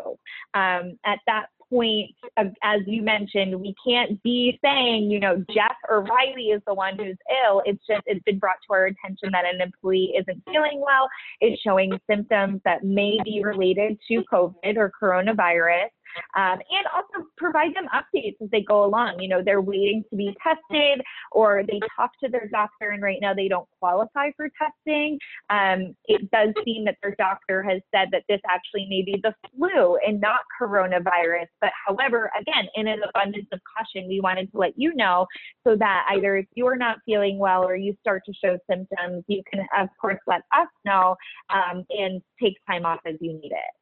Um, 0.53 0.97
at 1.05 1.19
that 1.27 1.47
point, 1.69 2.11
as 2.37 2.81
you 2.85 3.01
mentioned, 3.01 3.59
we 3.59 3.73
can't 3.85 4.21
be 4.21 4.59
saying, 4.63 5.09
you 5.09 5.19
know, 5.19 5.43
Jeff 5.53 5.75
or 5.89 6.03
Riley 6.03 6.49
is 6.49 6.61
the 6.67 6.73
one 6.73 6.97
who's 6.97 7.17
ill. 7.45 7.61
It's 7.65 7.83
just 7.87 8.03
it's 8.05 8.23
been 8.23 8.39
brought 8.39 8.57
to 8.67 8.73
our 8.73 8.85
attention 8.85 9.29
that 9.31 9.45
an 9.45 9.61
employee 9.61 10.13
isn't 10.17 10.43
feeling 10.45 10.81
well, 10.85 11.09
is 11.41 11.59
showing 11.63 11.99
symptoms 12.09 12.61
that 12.65 12.83
may 12.83 13.17
be 13.23 13.41
related 13.43 13.97
to 14.09 14.23
COVID 14.31 14.77
or 14.77 14.91
coronavirus 15.01 15.89
um, 16.35 16.59
and 16.69 16.85
also 16.93 17.27
provide 17.37 17.75
them 17.75 17.87
updates 17.93 18.35
as 18.41 18.49
they 18.51 18.61
go 18.61 18.85
along. 18.85 19.19
You 19.19 19.29
know, 19.29 19.41
they're 19.43 19.61
waiting 19.61 20.03
to 20.09 20.15
be 20.15 20.35
tested 20.41 21.01
or 21.31 21.63
they 21.67 21.79
talk 21.95 22.11
to 22.23 22.29
their 22.29 22.47
doctor 22.47 22.89
and 22.89 23.01
right 23.01 23.19
now 23.21 23.33
they 23.33 23.47
don't 23.47 23.67
qualify 23.79 24.31
for 24.35 24.49
testing. 24.57 25.19
Um, 25.49 25.95
it 26.05 26.29
does 26.31 26.53
seem 26.65 26.85
that 26.85 26.97
their 27.01 27.15
doctor 27.15 27.63
has 27.63 27.81
said 27.93 28.09
that 28.11 28.23
this 28.29 28.41
actually 28.49 28.87
may 28.89 29.01
be 29.01 29.19
the 29.21 29.33
flu 29.55 29.97
and 30.05 30.19
not 30.19 30.41
coronavirus. 30.59 31.47
But 31.61 31.71
however, 31.87 32.31
again, 32.39 32.67
in 32.75 32.87
an 32.87 33.01
abundance 33.07 33.47
of 33.51 33.59
caution, 33.77 34.07
we 34.07 34.19
wanted 34.19 34.51
to 34.51 34.57
let 34.57 34.73
you 34.77 34.93
know 34.95 35.27
so 35.65 35.75
that 35.77 36.05
either 36.11 36.37
if 36.37 36.45
you're 36.55 36.75
not 36.75 36.97
feeling 37.05 37.37
well 37.37 37.63
or 37.63 37.75
you 37.75 37.95
start 38.01 38.23
to 38.25 38.33
show 38.33 38.57
symptoms, 38.69 39.23
you 39.27 39.41
can, 39.51 39.65
of 39.77 39.89
course, 39.99 40.19
let 40.27 40.41
us 40.55 40.67
know 40.85 41.15
um, 41.49 41.85
and 41.89 42.21
take 42.41 42.55
time 42.67 42.85
off 42.85 42.99
as 43.05 43.15
you 43.19 43.33
need 43.33 43.51
it. 43.51 43.73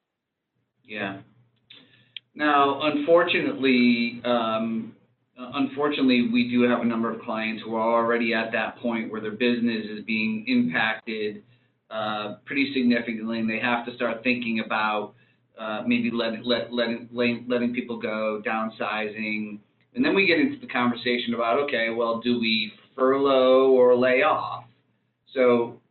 Yeah, 0.84 1.20
now, 2.34 2.82
unfortunately, 2.84 4.22
um, 4.24 4.96
unfortunately, 5.38 6.30
we 6.32 6.50
do 6.50 6.62
have 6.64 6.82
a 6.82 6.86
number 6.86 7.12
of 7.14 7.22
clients 7.22 7.62
who 7.64 7.76
are 7.76 8.04
already 8.04 8.34
at 8.34 8.52
that 8.54 8.78
point 8.78 9.12
where 9.12 9.22
their 9.22 9.32
business 9.32 9.86
is 9.90 10.04
being 10.06 10.46
impacted 10.48 11.44
uh, 11.90 12.36
pretty 12.46 12.74
significantly, 12.74 13.40
and 13.40 13.50
they 13.50 13.60
have 13.60 13.86
to 13.86 13.94
start 13.96 14.24
thinking 14.24 14.62
about 14.66 15.14
uh, 15.60 15.84
maybe 15.86 16.10
let, 16.12 16.46
let, 16.46 16.74
letting, 16.74 17.10
letting 17.12 17.74
people 17.74 18.00
go, 18.00 18.42
downsizing. 18.46 19.60
And 19.94 20.06
then 20.06 20.16
we 20.16 20.26
get 20.26 20.40
into 20.40 20.58
the 20.60 20.68
conversation 20.68 21.34
about, 21.34 21.60
okay, 21.60 21.90
well, 21.90 22.22
do 22.22 22.40
we 22.40 22.72
furlough 22.96 23.72
or 23.72 23.96
lay 23.96 24.24
off? 24.24 24.64
So, 25.34 25.82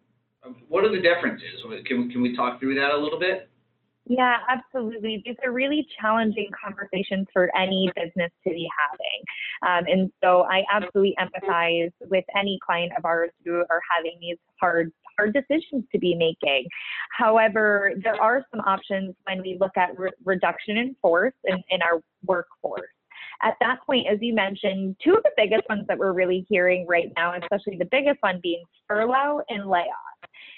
what 0.69 0.85
are 0.85 0.91
the 0.91 1.03
differences? 1.03 1.61
Can, 1.85 2.11
can 2.11 2.23
we 2.23 2.35
talk 2.35 2.61
through 2.61 2.77
that 2.77 2.93
a 2.93 2.97
little 2.97 3.19
bit? 3.19 3.50
Yeah, 4.11 4.39
absolutely. 4.49 5.23
These 5.25 5.37
are 5.45 5.53
really 5.53 5.87
challenging 6.01 6.51
conversations 6.61 7.29
for 7.33 7.49
any 7.57 7.89
business 7.95 8.33
to 8.43 8.51
be 8.51 8.69
having. 8.77 9.23
Um, 9.63 9.85
and 9.87 10.11
so 10.21 10.43
I 10.51 10.65
absolutely 10.73 11.15
empathize 11.21 11.93
with 12.11 12.25
any 12.37 12.59
client 12.67 12.91
of 12.99 13.05
ours 13.05 13.31
who 13.45 13.61
are 13.71 13.81
having 13.97 14.19
these 14.21 14.37
hard, 14.61 14.91
hard 15.17 15.33
decisions 15.33 15.85
to 15.93 15.99
be 16.01 16.17
making. 16.17 16.67
However, 17.17 17.93
there 18.03 18.21
are 18.21 18.45
some 18.51 18.59
options 18.63 19.15
when 19.29 19.43
we 19.43 19.57
look 19.61 19.77
at 19.77 19.97
re- 19.97 20.11
reduction 20.25 20.77
in 20.77 20.97
force 21.01 21.35
in, 21.45 21.63
in 21.71 21.81
our 21.81 22.01
workforce 22.27 22.91
at 23.43 23.55
that 23.61 23.79
point, 23.87 24.07
as 24.07 24.19
you 24.21 24.35
mentioned, 24.35 24.97
two 25.03 25.15
of 25.15 25.23
the 25.23 25.31
biggest 25.37 25.63
ones 25.69 25.87
that 25.89 25.97
we're 25.99 26.13
really 26.13 26.45
hearing 26.49 26.87
right 26.87 27.11
now, 27.17 27.33
especially 27.41 27.79
the 27.79 27.89
biggest 27.91 28.19
one 28.21 28.39
being 28.43 28.63
furlough 28.87 29.41
and 29.49 29.67
layoff. 29.67 30.10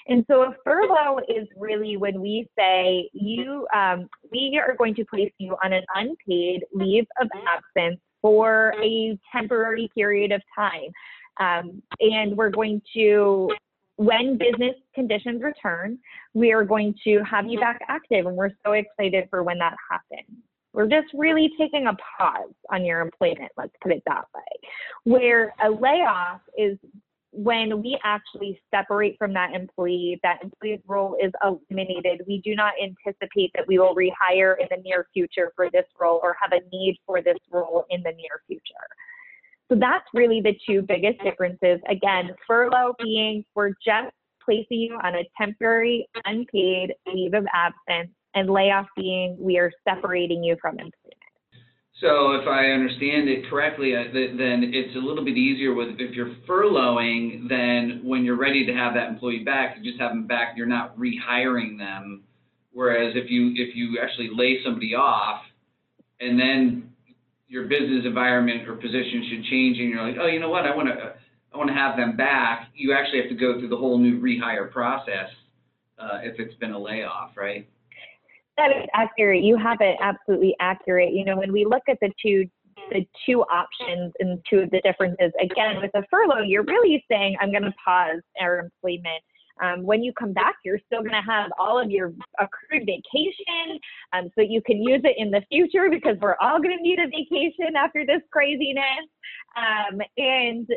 And 0.07 0.25
so 0.29 0.41
a 0.43 0.55
furlough 0.63 1.19
is 1.29 1.47
really 1.57 1.97
when 1.97 2.21
we 2.21 2.47
say 2.57 3.09
you, 3.13 3.65
um, 3.73 4.09
we 4.31 4.61
are 4.65 4.75
going 4.75 4.95
to 4.95 5.05
place 5.05 5.31
you 5.37 5.55
on 5.63 5.71
an 5.73 5.83
unpaid 5.95 6.65
leave 6.73 7.05
of 7.21 7.29
absence 7.47 7.99
for 8.21 8.73
a 8.83 9.17
temporary 9.31 9.89
period 9.95 10.31
of 10.31 10.41
time. 10.55 10.91
Um, 11.39 11.81
and 11.99 12.35
we're 12.35 12.49
going 12.49 12.81
to, 12.95 13.51
when 13.95 14.37
business 14.37 14.75
conditions 14.93 15.41
return, 15.41 15.97
we 16.33 16.51
are 16.51 16.63
going 16.63 16.95
to 17.05 17.21
have 17.29 17.47
you 17.47 17.59
back 17.59 17.79
active. 17.87 18.25
And 18.25 18.35
we're 18.35 18.51
so 18.65 18.73
excited 18.73 19.27
for 19.29 19.43
when 19.43 19.57
that 19.59 19.75
happens. 19.89 20.37
We're 20.73 20.87
just 20.87 21.13
really 21.13 21.51
taking 21.59 21.87
a 21.87 21.95
pause 22.17 22.53
on 22.71 22.83
your 22.83 23.01
employment, 23.01 23.51
let's 23.57 23.73
put 23.81 23.91
it 23.91 24.01
that 24.07 24.25
way. 24.33 24.69
Where 25.03 25.53
a 25.63 25.69
layoff 25.69 26.41
is 26.57 26.77
when 27.33 27.81
we 27.81 27.99
actually 28.03 28.61
separate 28.69 29.17
from 29.17 29.33
that 29.33 29.53
employee, 29.53 30.19
that 30.21 30.39
employee's 30.43 30.81
role 30.87 31.17
is 31.21 31.31
eliminated. 31.43 32.21
We 32.27 32.41
do 32.41 32.55
not 32.55 32.73
anticipate 32.81 33.51
that 33.55 33.67
we 33.67 33.79
will 33.79 33.95
rehire 33.95 34.55
in 34.59 34.67
the 34.69 34.81
near 34.83 35.07
future 35.13 35.51
for 35.55 35.69
this 35.71 35.85
role 35.99 36.19
or 36.21 36.35
have 36.39 36.51
a 36.51 36.61
need 36.75 36.97
for 37.05 37.21
this 37.21 37.39
role 37.51 37.85
in 37.89 38.03
the 38.03 38.11
near 38.11 38.41
future. 38.47 38.61
So 39.71 39.79
that's 39.79 40.05
really 40.13 40.41
the 40.41 40.55
two 40.67 40.83
biggest 40.83 41.23
differences. 41.23 41.79
Again, 41.89 42.29
furlough 42.45 42.93
being 43.01 43.43
we're 43.55 43.73
just 43.83 44.13
placing 44.43 44.79
you 44.79 44.99
on 45.01 45.15
a 45.15 45.23
temporary 45.37 46.07
unpaid 46.25 46.93
leave 47.11 47.33
of 47.33 47.45
absence, 47.53 48.11
and 48.35 48.49
layoff 48.49 48.87
being 48.95 49.37
we 49.39 49.57
are 49.57 49.71
separating 49.87 50.43
you 50.43 50.55
from 50.61 50.73
employment. 50.73 51.22
So 52.03 52.33
if 52.33 52.45
I 52.49 52.71
understand 52.71 53.29
it 53.29 53.49
correctly, 53.49 53.95
uh, 53.95 54.11
then 54.11 54.71
it's 54.73 54.93
a 54.97 54.99
little 54.99 55.23
bit 55.23 55.37
easier 55.37 55.73
with 55.73 55.95
if 55.99 56.13
you're 56.13 56.35
furloughing, 56.45 57.47
then 57.47 58.01
when 58.03 58.25
you're 58.25 58.37
ready 58.37 58.65
to 58.65 58.73
have 58.73 58.93
that 58.95 59.07
employee 59.07 59.45
back, 59.45 59.77
you 59.77 59.89
just 59.89 60.01
have 60.01 60.11
them 60.11 60.27
back. 60.27 60.55
You're 60.57 60.67
not 60.67 60.97
rehiring 60.99 61.77
them. 61.77 62.23
Whereas 62.73 63.13
if 63.15 63.31
you 63.31 63.53
if 63.55 63.73
you 63.73 63.99
actually 64.03 64.29
lay 64.33 64.59
somebody 64.65 64.95
off, 64.95 65.43
and 66.19 66.37
then 66.37 66.91
your 67.47 67.67
business 67.67 68.03
environment 68.05 68.67
or 68.67 68.75
position 68.75 69.25
should 69.29 69.45
change 69.45 69.77
and 69.77 69.89
you're 69.89 70.05
like, 70.05 70.17
oh, 70.19 70.27
you 70.27 70.39
know 70.39 70.49
what, 70.49 70.65
I 70.65 70.75
want 70.75 70.89
to, 70.89 71.13
I 71.53 71.57
want 71.57 71.69
to 71.69 71.75
have 71.75 71.95
them 71.95 72.17
back, 72.17 72.69
you 72.73 72.93
actually 72.93 73.21
have 73.21 73.29
to 73.29 73.35
go 73.35 73.59
through 73.59 73.69
the 73.69 73.77
whole 73.77 73.99
new 73.99 74.19
rehire 74.19 74.71
process, 74.71 75.29
uh, 75.99 76.19
if 76.23 76.39
it's 76.39 76.55
been 76.55 76.71
a 76.71 76.79
layoff, 76.79 77.37
right? 77.37 77.69
That 78.57 78.71
is 78.71 78.85
accurate. 78.93 79.43
You 79.43 79.57
have 79.57 79.77
it 79.81 79.97
absolutely 80.01 80.55
accurate. 80.59 81.13
You 81.13 81.25
know, 81.25 81.37
when 81.37 81.51
we 81.51 81.65
look 81.65 81.83
at 81.89 81.97
the 82.01 82.11
two 82.21 82.45
the 82.91 83.05
two 83.25 83.41
options 83.43 84.13
and 84.19 84.39
two 84.49 84.59
of 84.59 84.71
the 84.71 84.81
differences, 84.81 85.31
again, 85.41 85.77
with 85.81 85.91
a 85.95 86.03
furlough, 86.09 86.41
you're 86.41 86.63
really 86.63 87.03
saying, 87.09 87.35
I'm 87.39 87.51
going 87.51 87.63
to 87.63 87.73
pause 87.83 88.21
our 88.39 88.59
employment. 88.59 89.23
Um, 89.61 89.83
when 89.83 90.03
you 90.03 90.13
come 90.13 90.33
back, 90.33 90.55
you're 90.65 90.79
still 90.85 91.01
going 91.01 91.11
to 91.11 91.21
have 91.21 91.51
all 91.59 91.79
of 91.79 91.91
your 91.91 92.13
accrued 92.39 92.85
vacation 92.85 93.79
um, 94.13 94.29
so 94.35 94.41
you 94.41 94.61
can 94.61 94.81
use 94.81 95.01
it 95.03 95.15
in 95.17 95.31
the 95.31 95.41
future 95.49 95.89
because 95.89 96.17
we're 96.21 96.37
all 96.41 96.61
going 96.61 96.75
to 96.75 96.81
need 96.81 96.99
a 96.99 97.07
vacation 97.07 97.75
after 97.77 98.05
this 98.05 98.21
craziness 98.31 99.07
um, 99.55 100.01
and 100.17 100.67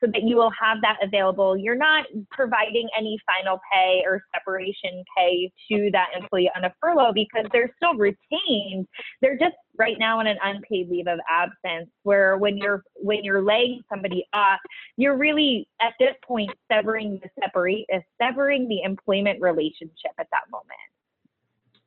so 0.00 0.06
that 0.12 0.22
you 0.22 0.36
will 0.36 0.52
have 0.60 0.78
that 0.82 0.98
available. 1.02 1.56
You're 1.56 1.76
not 1.76 2.06
providing 2.30 2.88
any 2.96 3.18
final 3.26 3.58
pay 3.72 4.02
or 4.06 4.22
separation 4.34 5.02
pay 5.16 5.50
to 5.70 5.90
that 5.92 6.08
employee 6.18 6.50
on 6.54 6.64
a 6.64 6.74
furlough 6.80 7.12
because 7.14 7.46
they're 7.52 7.72
still 7.76 7.94
retained. 7.94 8.86
They're 9.20 9.38
just 9.38 9.56
right 9.78 9.96
now 9.98 10.20
on 10.20 10.26
an 10.26 10.36
unpaid 10.42 10.88
leave 10.90 11.06
of 11.06 11.18
absence. 11.28 11.90
Where 12.02 12.38
when 12.38 12.56
you're 12.56 12.82
when 12.96 13.24
you're 13.24 13.42
laying 13.42 13.82
somebody 13.88 14.26
off, 14.32 14.60
you're 14.96 15.16
really 15.16 15.68
at 15.80 15.94
this 15.98 16.14
point 16.26 16.50
severing 16.70 17.20
the 17.22 17.28
separate 17.42 17.86
uh, 17.92 17.98
severing 18.20 18.68
the 18.68 18.82
employment 18.82 19.40
relationship 19.40 20.12
at 20.18 20.26
that 20.30 20.42
moment. 20.50 20.70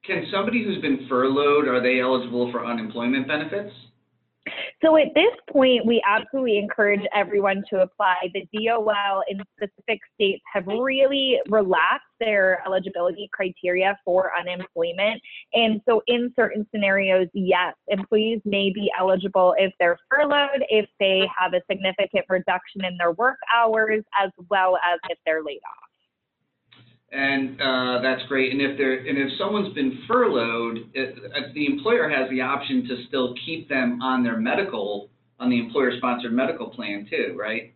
Can 0.06 0.28
somebody 0.32 0.64
who's 0.64 0.82
been 0.82 1.08
furloughed, 1.10 1.68
are 1.68 1.82
they 1.82 2.00
eligible 2.00 2.52
for 2.52 2.66
unemployment 2.66 3.28
benefits? 3.28 3.74
So 4.84 4.98
at 4.98 5.08
this 5.16 5.34
point, 5.50 5.86
we 5.86 6.02
absolutely 6.06 6.58
encourage 6.58 7.02
everyone 7.14 7.64
to 7.72 7.82
apply. 7.82 8.16
The 8.34 8.48
DOL 8.54 9.24
in 9.30 9.42
specific 9.58 10.00
states 10.14 10.44
have 10.54 10.68
really 10.68 11.40
relaxed 11.50 12.06
their 12.20 12.62
eligibility 12.66 13.30
criteria 13.34 13.98
for 14.06 14.32
unemployment. 14.38 15.22
And 15.54 15.82
so 15.88 16.02
in 16.08 16.32
certain 16.36 16.68
scenarios, 16.72 17.28
yes, 17.34 17.74
employees 17.88 18.42
may 18.46 18.72
be 18.72 18.92
eligible 18.98 19.56
if 19.58 19.74
they're 19.80 19.98
furloughed, 20.10 20.64
if 20.70 20.88
they 21.00 21.28
have 21.38 21.54
a 21.54 21.62
significant 21.70 22.26
reduction 22.30 22.86
in 22.86 22.98
their 22.98 23.12
work 23.14 23.38
hours, 23.54 24.04
as 24.22 24.32
well 24.50 24.78
as 24.78 25.00
if 25.10 25.18
they're 25.26 25.44
laid 25.44 25.58
off. 25.58 25.85
And 27.16 27.62
uh, 27.62 28.02
that's 28.02 28.28
great. 28.28 28.52
And 28.52 28.62
if 28.62 28.78
they're 28.78 29.00
and 29.00 29.18
if 29.18 29.38
someone's 29.38 29.74
been 29.74 30.00
furloughed, 30.06 30.90
it, 30.94 31.16
uh, 31.18 31.54
the 31.54 31.66
employer 31.66 32.10
has 32.10 32.30
the 32.30 32.42
option 32.42 32.86
to 32.90 33.06
still 33.08 33.34
keep 33.46 33.70
them 33.70 34.02
on 34.02 34.22
their 34.22 34.38
medical 34.38 35.10
on 35.40 35.50
the 35.50 35.60
employer-sponsored 35.60 36.34
medical 36.34 36.70
plan 36.70 37.08
too, 37.10 37.36
right? 37.38 37.74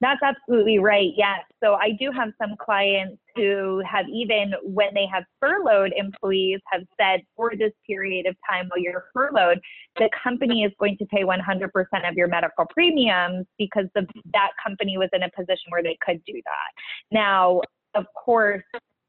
That's 0.00 0.20
absolutely 0.22 0.78
right. 0.78 1.10
Yes. 1.16 1.40
So 1.62 1.74
I 1.74 1.90
do 1.98 2.12
have 2.12 2.28
some 2.40 2.54
clients 2.56 3.20
who 3.34 3.82
have 3.90 4.06
even 4.08 4.52
when 4.62 4.94
they 4.94 5.06
have 5.12 5.24
furloughed 5.40 5.92
employees 5.96 6.60
have 6.70 6.82
said 7.00 7.22
for 7.34 7.52
this 7.58 7.72
period 7.86 8.26
of 8.26 8.36
time 8.48 8.68
while 8.68 8.80
you're 8.80 9.06
furloughed, 9.12 9.60
the 9.96 10.08
company 10.22 10.62
is 10.62 10.72
going 10.78 10.96
to 10.98 11.06
pay 11.06 11.24
100% 11.24 12.08
of 12.08 12.14
your 12.14 12.28
medical 12.28 12.66
premiums 12.72 13.46
because 13.58 13.86
the, 13.94 14.06
that 14.32 14.50
company 14.62 14.98
was 14.98 15.08
in 15.12 15.22
a 15.22 15.30
position 15.30 15.70
where 15.70 15.82
they 15.82 15.96
could 16.04 16.22
do 16.26 16.34
that. 16.34 16.82
Now, 17.10 17.62
of 17.94 18.06
course, 18.14 18.62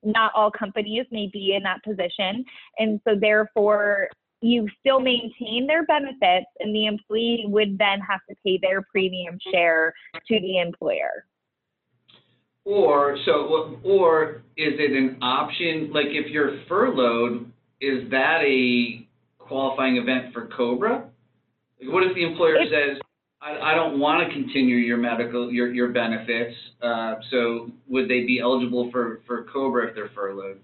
not 0.03 0.31
all 0.35 0.51
companies 0.51 1.05
may 1.11 1.29
be 1.31 1.55
in 1.55 1.63
that 1.63 1.83
position. 1.83 2.43
And 2.77 2.99
so 3.07 3.15
therefore, 3.19 4.09
you 4.41 4.67
still 4.79 4.99
maintain 4.99 5.65
their 5.67 5.85
benefits 5.85 6.47
and 6.59 6.75
the 6.75 6.85
employee 6.85 7.45
would 7.47 7.77
then 7.77 7.99
have 8.01 8.19
to 8.29 8.35
pay 8.45 8.59
their 8.61 8.81
premium 8.81 9.37
share 9.51 9.93
to 10.27 10.39
the 10.39 10.59
employer. 10.59 11.25
Or 12.65 13.17
so 13.25 13.79
or 13.83 14.43
is 14.55 14.73
it 14.79 14.91
an 14.91 15.17
option 15.21 15.91
like 15.93 16.07
if 16.09 16.31
you're 16.31 16.61
furloughed, 16.67 17.51
is 17.81 18.09
that 18.11 18.41
a 18.43 19.07
qualifying 19.37 19.97
event 19.97 20.33
for 20.33 20.47
COBRA? 20.47 21.09
What 21.83 22.03
if 22.03 22.15
the 22.15 22.23
employer 22.23 22.55
if, 22.55 22.69
says, 22.69 23.01
I, 23.43 23.73
I 23.73 23.75
don't 23.75 23.99
want 23.99 24.25
to 24.25 24.33
continue 24.33 24.77
your 24.77 24.97
medical, 24.97 25.51
your, 25.51 25.73
your 25.73 25.89
benefits. 25.89 26.55
Uh, 26.81 27.15
so 27.29 27.71
would 27.87 28.05
they 28.05 28.21
be 28.21 28.39
eligible 28.39 28.89
for, 28.91 29.21
for 29.27 29.43
COBRA 29.51 29.89
if 29.89 29.95
they're 29.95 30.11
furloughed? 30.15 30.59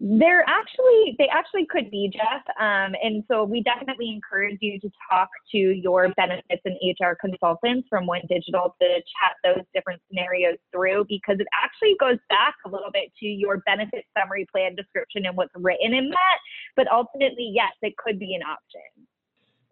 They're 0.00 0.44
actually, 0.46 1.14
they 1.18 1.28
actually 1.32 1.66
could 1.70 1.90
be, 1.90 2.12
Jeff. 2.12 2.44
Um, 2.60 2.92
and 3.02 3.24
so 3.26 3.44
we 3.44 3.62
definitely 3.62 4.10
encourage 4.10 4.58
you 4.60 4.78
to 4.80 4.90
talk 5.08 5.30
to 5.52 5.56
your 5.56 6.12
benefits 6.16 6.60
and 6.66 6.76
HR 6.82 7.14
consultants 7.18 7.86
from 7.88 8.06
One 8.06 8.20
Digital 8.28 8.76
to 8.82 8.86
chat 8.86 9.36
those 9.42 9.64
different 9.72 10.02
scenarios 10.08 10.58
through 10.72 11.06
because 11.08 11.36
it 11.38 11.46
actually 11.56 11.96
goes 11.98 12.18
back 12.28 12.54
a 12.66 12.68
little 12.68 12.90
bit 12.92 13.12
to 13.20 13.26
your 13.26 13.62
benefit 13.64 14.04
summary 14.18 14.46
plan 14.52 14.74
description 14.74 15.24
and 15.24 15.36
what's 15.36 15.52
written 15.54 15.94
in 15.94 16.10
that. 16.10 16.38
But 16.76 16.90
ultimately, 16.92 17.50
yes, 17.54 17.72
it 17.80 17.96
could 17.96 18.18
be 18.18 18.34
an 18.34 18.42
option. 18.42 19.06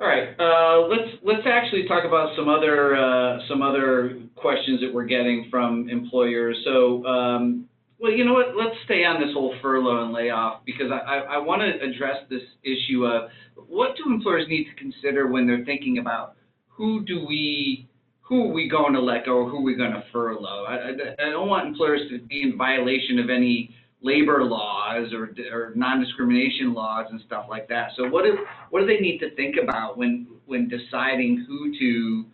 All 0.03 0.09
right, 0.09 0.35
uh, 0.37 0.89
let's 0.89 1.17
let's 1.23 1.47
actually 1.47 1.87
talk 1.87 2.05
about 2.05 2.35
some 2.37 2.49
other 2.49 2.97
uh, 2.97 3.39
some 3.49 3.63
other 3.63 4.19
questions 4.35 4.81
that 4.81 4.93
we're 4.93 5.05
getting 5.05 5.47
from 5.49 5.89
employers. 5.89 6.57
So, 6.65 7.07
um, 7.07 7.69
well, 8.01 8.11
you 8.11 8.25
know 8.25 8.33
what? 8.33 8.57
Let's 8.57 8.75
stay 8.85 9.05
on 9.05 9.21
this 9.21 9.33
whole 9.33 9.55
furlough 9.63 10.03
and 10.03 10.13
layoff 10.13 10.65
because 10.67 10.91
I, 10.91 10.97
I, 10.97 11.19
I 11.35 11.39
want 11.39 11.63
to 11.63 11.89
address 11.89 12.17
this 12.29 12.43
issue 12.65 13.07
of 13.07 13.31
what 13.69 13.95
do 13.97 14.13
employers 14.13 14.47
need 14.49 14.65
to 14.65 14.75
consider 14.75 15.29
when 15.29 15.47
they're 15.47 15.65
thinking 15.65 15.99
about 15.99 16.35
who 16.67 17.05
do 17.05 17.25
we 17.25 17.89
who 18.23 18.51
are 18.51 18.53
we 18.53 18.69
going 18.69 18.95
to 18.95 19.01
let 19.01 19.25
go 19.25 19.35
or 19.35 19.49
who 19.49 19.59
are 19.59 19.63
we 19.63 19.77
going 19.77 19.93
to 19.93 20.03
furlough? 20.13 20.65
I, 20.65 20.75
I, 20.75 21.29
I 21.29 21.31
don't 21.31 21.49
want 21.49 21.69
employers 21.69 22.11
to 22.11 22.19
be 22.19 22.43
in 22.43 22.59
violation 22.59 23.21
of 23.21 23.31
any 23.31 23.73
labor 24.03 24.43
laws 24.45 25.13
or, 25.13 25.35
or 25.53 25.73
non-discrimination 25.75 26.75
laws 26.75 27.07
and 27.11 27.21
stuff 27.27 27.47
like 27.49 27.69
that. 27.69 27.91
So 27.97 28.09
what 28.09 28.25
do 28.25 28.45
what 28.71 28.81
do 28.81 28.87
they 28.87 28.99
need 28.99 29.19
to 29.19 29.35
think 29.35 29.57
about 29.63 29.97
when 29.97 30.27
when 30.47 30.69
deciding 30.69 31.45
who 31.47 31.73
to 31.79 32.27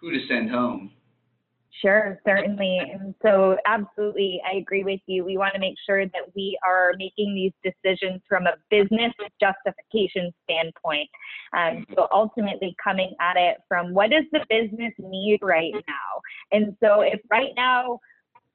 who 0.00 0.10
to 0.10 0.26
send 0.28 0.50
home? 0.50 0.90
Sure, 1.80 2.20
certainly. 2.24 2.78
And 2.78 3.14
so, 3.20 3.56
absolutely, 3.66 4.40
I 4.48 4.56
agree 4.56 4.84
with 4.84 5.00
you. 5.06 5.24
We 5.24 5.36
want 5.36 5.54
to 5.54 5.60
make 5.60 5.74
sure 5.84 6.06
that 6.06 6.34
we 6.34 6.56
are 6.64 6.92
making 6.98 7.34
these 7.34 7.52
decisions 7.64 8.22
from 8.28 8.46
a 8.46 8.54
business 8.70 9.12
justification 9.40 10.32
standpoint. 10.44 11.08
Um, 11.52 11.84
so, 11.96 12.06
ultimately, 12.12 12.76
coming 12.82 13.14
at 13.20 13.36
it 13.36 13.58
from 13.68 13.92
what 13.92 14.10
does 14.10 14.24
the 14.30 14.46
business 14.48 14.92
need 14.98 15.40
right 15.42 15.74
now? 15.74 16.20
And 16.52 16.76
so, 16.80 17.00
if 17.00 17.20
right 17.28 17.52
now 17.56 17.98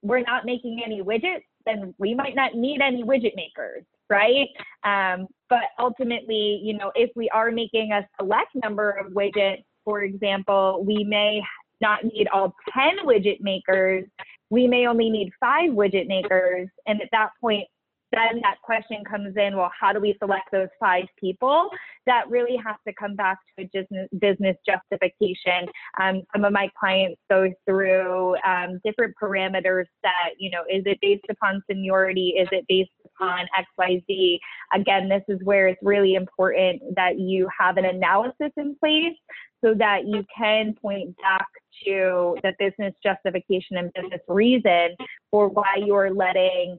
we're 0.02 0.22
not 0.22 0.46
making 0.46 0.82
any 0.84 1.02
widgets, 1.02 1.44
then 1.66 1.94
we 1.98 2.14
might 2.14 2.36
not 2.36 2.56
need 2.56 2.82
any 2.82 3.04
widget 3.04 3.36
makers, 3.36 3.84
right? 4.10 4.48
Um, 4.84 5.28
but 5.50 5.64
ultimately, 5.80 6.60
you 6.64 6.78
know, 6.78 6.92
if 6.96 7.10
we 7.16 7.30
are 7.30 7.52
making 7.52 7.92
a 7.92 8.08
select 8.20 8.56
number 8.56 8.92
of 8.92 9.12
widgets, 9.14 9.64
for 9.84 10.04
example, 10.04 10.84
we 10.86 11.04
may 11.04 11.42
not 11.82 12.04
need 12.04 12.28
all 12.34 12.54
10 12.74 13.06
widget 13.06 13.42
makers. 13.42 14.06
We 14.50 14.68
may 14.68 14.88
only 14.88 15.10
need 15.10 15.32
five 15.40 15.72
widget 15.72 16.08
makers. 16.08 16.68
And 16.88 17.02
at 17.02 17.10
that 17.12 17.30
point, 17.40 17.68
then 18.12 18.42
that 18.42 18.56
question 18.64 19.04
comes 19.10 19.36
in 19.38 19.56
well 19.56 19.72
how 19.80 19.94
do 19.94 20.00
we 20.00 20.16
select 20.20 20.52
those 20.52 20.68
five 20.80 21.06
people? 21.20 21.70
That 22.06 22.30
really 22.30 22.58
has 22.66 22.76
to 22.88 22.94
come 22.94 23.16
back 23.16 23.38
to 23.58 23.66
a 23.66 24.08
business, 24.20 24.58
justification. 24.66 25.68
Um, 26.02 26.24
some 26.34 26.46
of 26.46 26.54
my 26.54 26.70
clients 26.80 27.22
go 27.30 27.52
through 27.68 28.36
um, 28.46 28.80
different 28.84 29.14
parameters 29.22 29.86
that 30.04 30.32
you 30.38 30.50
know 30.50 30.62
is 30.70 30.84
it 30.86 30.98
based 31.02 31.26
upon 31.30 31.62
seniority? 31.70 32.36
Is 32.38 32.48
it 32.52 32.66
based 32.68 32.92
upon 33.06 33.46
xyz 33.80 34.40
again 34.74 35.10
this 35.10 35.24
is 35.28 35.40
where 35.44 35.68
it's 35.68 35.80
really 35.82 36.16
important 36.16 36.82
that 36.96 37.20
you 37.20 37.48
have 37.58 37.78
an 37.78 37.86
analysis 37.86 38.52
in 38.58 38.76
place 38.80 39.16
so 39.64 39.74
that 39.74 40.06
you 40.06 40.26
can 40.36 40.74
point 40.82 41.16
back 41.18 41.48
to 41.86 42.38
the 42.44 42.54
business 42.60 42.94
justification 43.04 43.78
and 43.78 43.92
business 43.94 44.22
reason 44.28 44.96
for 45.32 45.50
why 45.50 45.76
you're 45.86 46.14
letting 46.14 46.78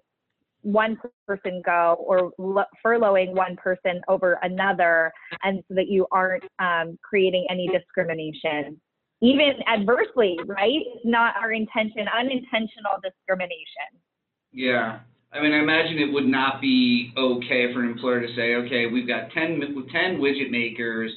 one 0.63 0.99
person 1.27 1.63
go 1.65 1.97
or 1.99 2.33
furloughing 2.85 3.33
one 3.33 3.57
person 3.57 4.01
over 4.09 4.39
another, 4.43 5.13
and 5.43 5.63
so 5.69 5.75
that 5.75 5.89
you 5.89 6.07
aren't 6.13 6.45
um, 6.59 6.99
creating 7.03 7.47
any 7.51 7.69
discrimination, 7.69 8.81
even 9.21 9.55
adversely, 9.67 10.39
right? 10.47 10.81
It's 10.95 11.05
not 11.05 11.35
our 11.37 11.53
intention, 11.53 12.07
unintentional 12.17 12.99
discrimination. 13.03 14.01
Yeah. 14.53 15.01
I 15.33 15.41
mean, 15.41 15.53
I 15.53 15.61
imagine 15.61 15.99
it 15.99 16.13
would 16.13 16.27
not 16.27 16.61
be 16.61 17.13
okay 17.17 17.73
for 17.73 17.83
an 17.85 17.91
employer 17.91 18.21
to 18.21 18.35
say, 18.35 18.55
okay, 18.57 18.87
we've 18.87 19.07
got 19.07 19.31
10, 19.31 19.61
10 19.93 20.17
widget 20.19 20.51
makers 20.51 21.13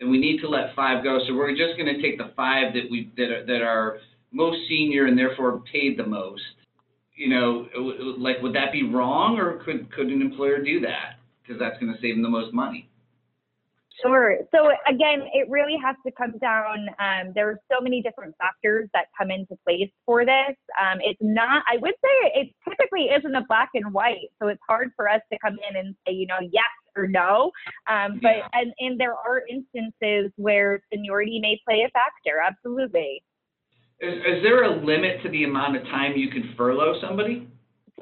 and 0.00 0.10
we 0.10 0.18
need 0.18 0.40
to 0.40 0.48
let 0.48 0.74
five 0.74 1.02
go. 1.02 1.18
So 1.26 1.34
we're 1.34 1.56
just 1.56 1.78
going 1.78 1.94
to 1.94 2.02
take 2.02 2.18
the 2.18 2.32
five 2.36 2.74
that 2.74 2.90
we 2.90 3.10
that 3.16 3.30
are, 3.30 3.46
that 3.46 3.62
are 3.62 3.98
most 4.32 4.58
senior 4.68 5.06
and 5.06 5.16
therefore 5.16 5.62
paid 5.72 5.98
the 5.98 6.06
most 6.06 6.42
you 7.14 7.28
know, 7.28 7.68
like 8.18 8.42
would 8.42 8.54
that 8.54 8.72
be 8.72 8.82
wrong, 8.82 9.38
or 9.38 9.58
could 9.64 9.90
could 9.92 10.08
an 10.08 10.20
employer 10.20 10.62
do 10.62 10.80
that 10.80 11.18
because 11.42 11.58
that's 11.60 11.78
going 11.78 11.92
to 11.92 12.00
save 12.00 12.14
them 12.16 12.22
the 12.22 12.28
most 12.28 12.52
money? 12.52 12.88
Sure. 14.02 14.38
So 14.52 14.70
again, 14.88 15.22
it 15.32 15.48
really 15.48 15.76
has 15.82 15.94
to 16.04 16.12
come 16.12 16.36
down. 16.38 16.88
Um, 16.98 17.32
there 17.34 17.48
are 17.48 17.60
so 17.72 17.80
many 17.80 18.02
different 18.02 18.34
factors 18.38 18.88
that 18.92 19.06
come 19.16 19.30
into 19.30 19.56
place 19.64 19.88
for 20.04 20.24
this. 20.24 20.56
Um, 20.80 20.98
it's 21.00 21.20
not. 21.22 21.62
I 21.70 21.76
would 21.76 21.94
say 22.02 22.32
it 22.34 22.54
typically 22.68 23.04
isn't 23.16 23.34
a 23.34 23.44
black 23.48 23.70
and 23.74 23.94
white. 23.94 24.30
So 24.42 24.48
it's 24.48 24.60
hard 24.68 24.90
for 24.96 25.08
us 25.08 25.20
to 25.32 25.38
come 25.38 25.56
in 25.70 25.76
and 25.76 25.94
say, 26.06 26.12
you 26.12 26.26
know, 26.26 26.38
yes 26.40 26.64
or 26.96 27.06
no. 27.06 27.52
Um, 27.88 28.18
but 28.20 28.36
Yeah. 28.36 28.48
and, 28.52 28.72
and 28.80 29.00
there 29.00 29.14
are 29.14 29.42
instances 29.48 30.32
where 30.36 30.82
seniority 30.92 31.38
may 31.38 31.60
play 31.64 31.82
a 31.86 31.90
factor. 31.90 32.40
Absolutely. 32.44 33.22
Is, 34.00 34.14
is 34.14 34.42
there 34.42 34.64
a 34.64 34.84
limit 34.84 35.22
to 35.22 35.30
the 35.30 35.44
amount 35.44 35.76
of 35.76 35.84
time 35.84 36.16
you 36.16 36.30
can 36.30 36.54
furlough 36.56 37.00
somebody? 37.00 37.48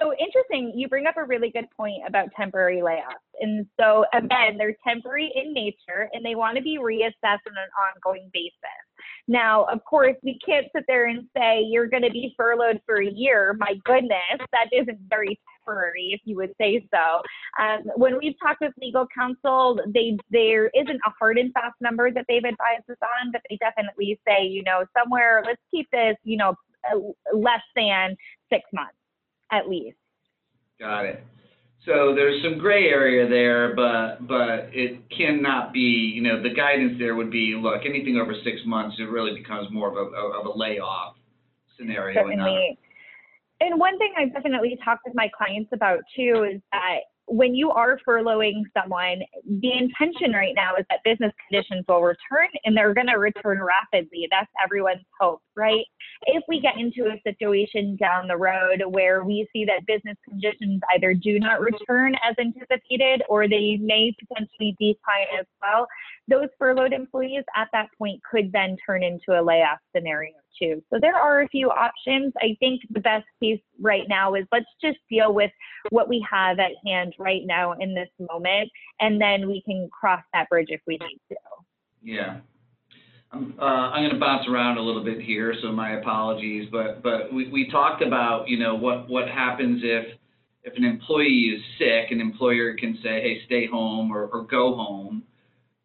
So 0.00 0.14
interesting. 0.18 0.72
You 0.74 0.88
bring 0.88 1.06
up 1.06 1.16
a 1.18 1.24
really 1.24 1.50
good 1.50 1.66
point 1.76 2.02
about 2.06 2.28
temporary 2.34 2.80
layoffs. 2.80 3.28
And 3.40 3.66
so 3.78 4.06
again, 4.14 4.56
they're 4.56 4.76
temporary 4.86 5.30
in 5.34 5.52
nature 5.52 6.08
and 6.12 6.24
they 6.24 6.34
want 6.34 6.56
to 6.56 6.62
be 6.62 6.78
reassessed 6.78 7.44
on 7.46 7.56
an 7.56 7.68
ongoing 8.06 8.30
basis. 8.32 8.52
Now, 9.28 9.64
of 9.64 9.84
course, 9.84 10.16
we 10.22 10.38
can't 10.44 10.66
sit 10.74 10.84
there 10.88 11.06
and 11.06 11.28
say 11.36 11.62
you're 11.62 11.88
going 11.88 12.02
to 12.02 12.10
be 12.10 12.34
furloughed 12.36 12.80
for 12.86 13.02
a 13.02 13.10
year. 13.10 13.54
My 13.58 13.74
goodness, 13.84 14.40
that 14.52 14.68
isn't 14.72 14.98
very 15.08 15.38
temporary, 15.64 16.10
if 16.12 16.20
you 16.24 16.36
would 16.36 16.52
say 16.58 16.86
so. 16.90 17.22
Um, 17.62 17.82
when 17.96 18.18
we've 18.18 18.34
talked 18.42 18.60
with 18.60 18.72
legal 18.80 19.06
counsel, 19.14 19.80
they 19.94 20.16
there 20.30 20.68
isn't 20.68 21.00
a 21.06 21.10
hard 21.18 21.38
and 21.38 21.52
fast 21.52 21.74
number 21.80 22.10
that 22.10 22.24
they've 22.28 22.44
advised 22.44 22.88
us 22.90 22.96
on, 23.02 23.32
but 23.32 23.42
they 23.48 23.56
definitely 23.56 24.18
say, 24.26 24.44
you 24.44 24.62
know, 24.62 24.84
somewhere 24.96 25.42
let's 25.44 25.60
keep 25.70 25.88
this, 25.90 26.16
you 26.24 26.36
know, 26.36 26.54
less 27.34 27.62
than 27.76 28.16
six 28.50 28.64
months 28.72 28.96
at 29.50 29.68
least. 29.68 29.96
Got 30.80 31.04
it. 31.04 31.24
So 31.84 32.14
there's 32.14 32.40
some 32.44 32.58
gray 32.58 32.88
area 32.88 33.28
there, 33.28 33.74
but, 33.74 34.26
but 34.28 34.70
it 34.72 35.00
cannot 35.10 35.72
be, 35.72 35.80
you 36.14 36.22
know, 36.22 36.40
the 36.40 36.50
guidance 36.54 36.96
there 36.98 37.16
would 37.16 37.30
be, 37.30 37.58
look, 37.60 37.82
anything 37.84 38.18
over 38.18 38.34
six 38.44 38.60
months, 38.64 38.96
it 39.00 39.10
really 39.10 39.34
becomes 39.36 39.68
more 39.72 39.88
of 39.88 39.96
a, 39.96 40.16
of 40.16 40.46
a 40.46 40.56
layoff 40.56 41.16
scenario. 41.76 42.22
Certainly. 42.22 42.78
And 43.62 43.78
one 43.78 43.96
thing 43.96 44.12
I've 44.18 44.32
definitely 44.32 44.76
talked 44.84 45.02
with 45.06 45.14
my 45.14 45.30
clients 45.36 45.70
about 45.72 46.00
too 46.16 46.48
is 46.52 46.60
that 46.72 46.98
when 47.26 47.54
you 47.54 47.70
are 47.70 47.96
furloughing 48.06 48.62
someone, 48.76 49.20
the 49.46 49.72
intention 49.72 50.32
right 50.32 50.52
now 50.56 50.74
is 50.76 50.84
that 50.90 50.98
business 51.04 51.32
conditions 51.48 51.84
will 51.86 52.02
return 52.02 52.48
and 52.64 52.76
they're 52.76 52.92
going 52.92 53.06
to 53.06 53.18
return 53.18 53.62
rapidly. 53.62 54.26
That's 54.32 54.50
everyone's 54.62 55.04
hope, 55.20 55.40
right? 55.56 55.84
If 56.26 56.42
we 56.48 56.60
get 56.60 56.78
into 56.78 57.06
a 57.06 57.20
situation 57.26 57.96
down 57.96 58.28
the 58.28 58.36
road 58.36 58.82
where 58.88 59.24
we 59.24 59.48
see 59.52 59.64
that 59.66 59.86
business 59.86 60.16
conditions 60.28 60.80
either 60.94 61.14
do 61.14 61.38
not 61.38 61.60
return 61.60 62.14
as 62.28 62.34
anticipated 62.38 63.22
or 63.28 63.48
they 63.48 63.78
may 63.80 64.14
potentially 64.18 64.76
decline 64.78 65.26
as 65.38 65.46
well, 65.60 65.86
those 66.28 66.48
furloughed 66.58 66.92
employees 66.92 67.44
at 67.56 67.68
that 67.72 67.88
point 67.98 68.20
could 68.28 68.52
then 68.52 68.76
turn 68.86 69.02
into 69.02 69.38
a 69.38 69.42
layoff 69.42 69.78
scenario 69.94 70.34
too. 70.60 70.82
So 70.90 70.98
there 71.00 71.16
are 71.16 71.42
a 71.42 71.48
few 71.48 71.70
options. 71.70 72.32
I 72.38 72.56
think 72.60 72.82
the 72.90 73.00
best 73.00 73.26
case 73.42 73.60
right 73.80 74.04
now 74.08 74.34
is 74.34 74.44
let's 74.52 74.66
just 74.82 74.98
deal 75.10 75.32
with 75.32 75.50
what 75.90 76.08
we 76.08 76.24
have 76.30 76.58
at 76.58 76.72
hand 76.86 77.14
right 77.18 77.42
now 77.44 77.72
in 77.72 77.94
this 77.94 78.08
moment, 78.18 78.70
and 79.00 79.20
then 79.20 79.48
we 79.48 79.62
can 79.62 79.88
cross 79.92 80.22
that 80.32 80.48
bridge 80.48 80.68
if 80.70 80.80
we 80.86 80.98
need 80.98 81.18
to. 81.30 81.36
Yeah. 82.02 82.40
I'm, 83.32 83.54
uh, 83.58 83.64
I'm 83.64 84.08
gonna 84.08 84.20
bounce 84.20 84.46
around 84.46 84.76
a 84.76 84.82
little 84.82 85.02
bit 85.02 85.20
here, 85.20 85.54
so 85.62 85.72
my 85.72 85.92
apologies, 85.98 86.68
but, 86.70 87.02
but 87.02 87.32
we, 87.32 87.48
we 87.48 87.70
talked 87.70 88.02
about, 88.02 88.48
you 88.48 88.58
know, 88.58 88.74
what, 88.74 89.08
what 89.08 89.26
happens 89.26 89.80
if, 89.82 90.18
if 90.64 90.76
an 90.76 90.84
employee 90.84 91.56
is 91.56 91.62
sick, 91.78 92.10
an 92.10 92.20
employer 92.20 92.74
can 92.74 92.98
say, 93.02 93.22
hey, 93.22 93.40
stay 93.46 93.66
home 93.66 94.12
or, 94.12 94.26
or 94.26 94.42
go 94.42 94.74
home. 94.74 95.22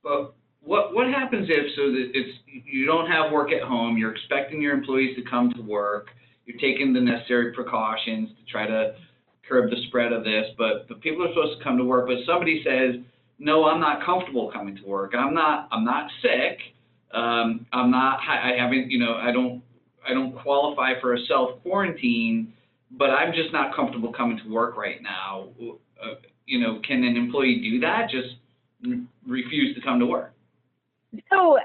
But 0.04 0.36
what, 0.62 0.94
what 0.94 1.08
happens 1.08 1.48
if, 1.50 1.74
so 1.76 1.92
that 1.92 2.12
it's, 2.14 2.38
you 2.46 2.86
don't 2.86 3.10
have 3.10 3.32
work 3.32 3.54
at 3.54 3.62
home, 3.62 3.98
you're 3.98 4.14
expecting 4.14 4.62
your 4.62 4.74
employees 4.74 5.16
to 5.16 5.24
come 5.24 5.54
to 5.54 5.62
work, 5.62 6.08
you're 6.46 6.60
taking 6.60 6.92
the 6.92 7.02
necessary 7.02 7.54
precautions 7.54 8.30
to 8.30 8.52
try 8.52 8.68
to 8.68 8.96
curb 9.48 9.70
the 9.70 9.78
spread 9.88 10.12
of 10.12 10.26
this, 10.26 10.48
but, 10.58 10.88
but 10.90 11.00
people 11.00 11.24
are 11.24 11.30
supposed 11.30 11.58
to 11.58 11.64
come 11.64 11.78
to 11.78 11.86
work, 11.86 12.08
but 12.08 12.18
somebody 12.26 12.62
says, 12.66 13.02
no, 13.40 13.66
I'm 13.66 13.80
not 13.80 14.06
comfortable 14.06 14.52
coming 14.52 14.76
to 14.76 14.84
work, 14.86 15.14
I'm 15.18 15.34
not, 15.34 15.70
I'm 15.72 15.86
not 15.86 16.10
sick, 16.22 16.60
um, 17.14 17.66
I'm 17.72 17.92
not, 17.92 18.20
I 18.28 18.54
haven't, 18.58 18.92
you 18.92 19.00
know, 19.00 19.16
I 19.16 19.32
don't, 19.32 19.62
I 20.08 20.14
don't 20.14 20.38
qualify 20.38 21.00
for 21.02 21.16
a 21.16 21.26
self 21.26 21.62
quarantine, 21.62 22.54
but 22.92 23.10
I'm 23.10 23.34
just 23.34 23.52
not 23.52 23.76
comfortable 23.76 24.14
coming 24.14 24.40
to 24.44 24.50
work 24.52 24.78
right 24.78 25.02
now. 25.02 25.50
Uh, 25.62 26.16
you 26.46 26.60
know, 26.60 26.80
can 26.88 27.04
an 27.04 27.16
employee 27.18 27.60
do 27.62 27.80
that? 27.82 28.10
Just 28.10 28.36
refuse 29.26 29.76
to 29.76 29.82
come 29.82 30.00
to 30.00 30.06
work? 30.06 30.34
So 31.32 31.58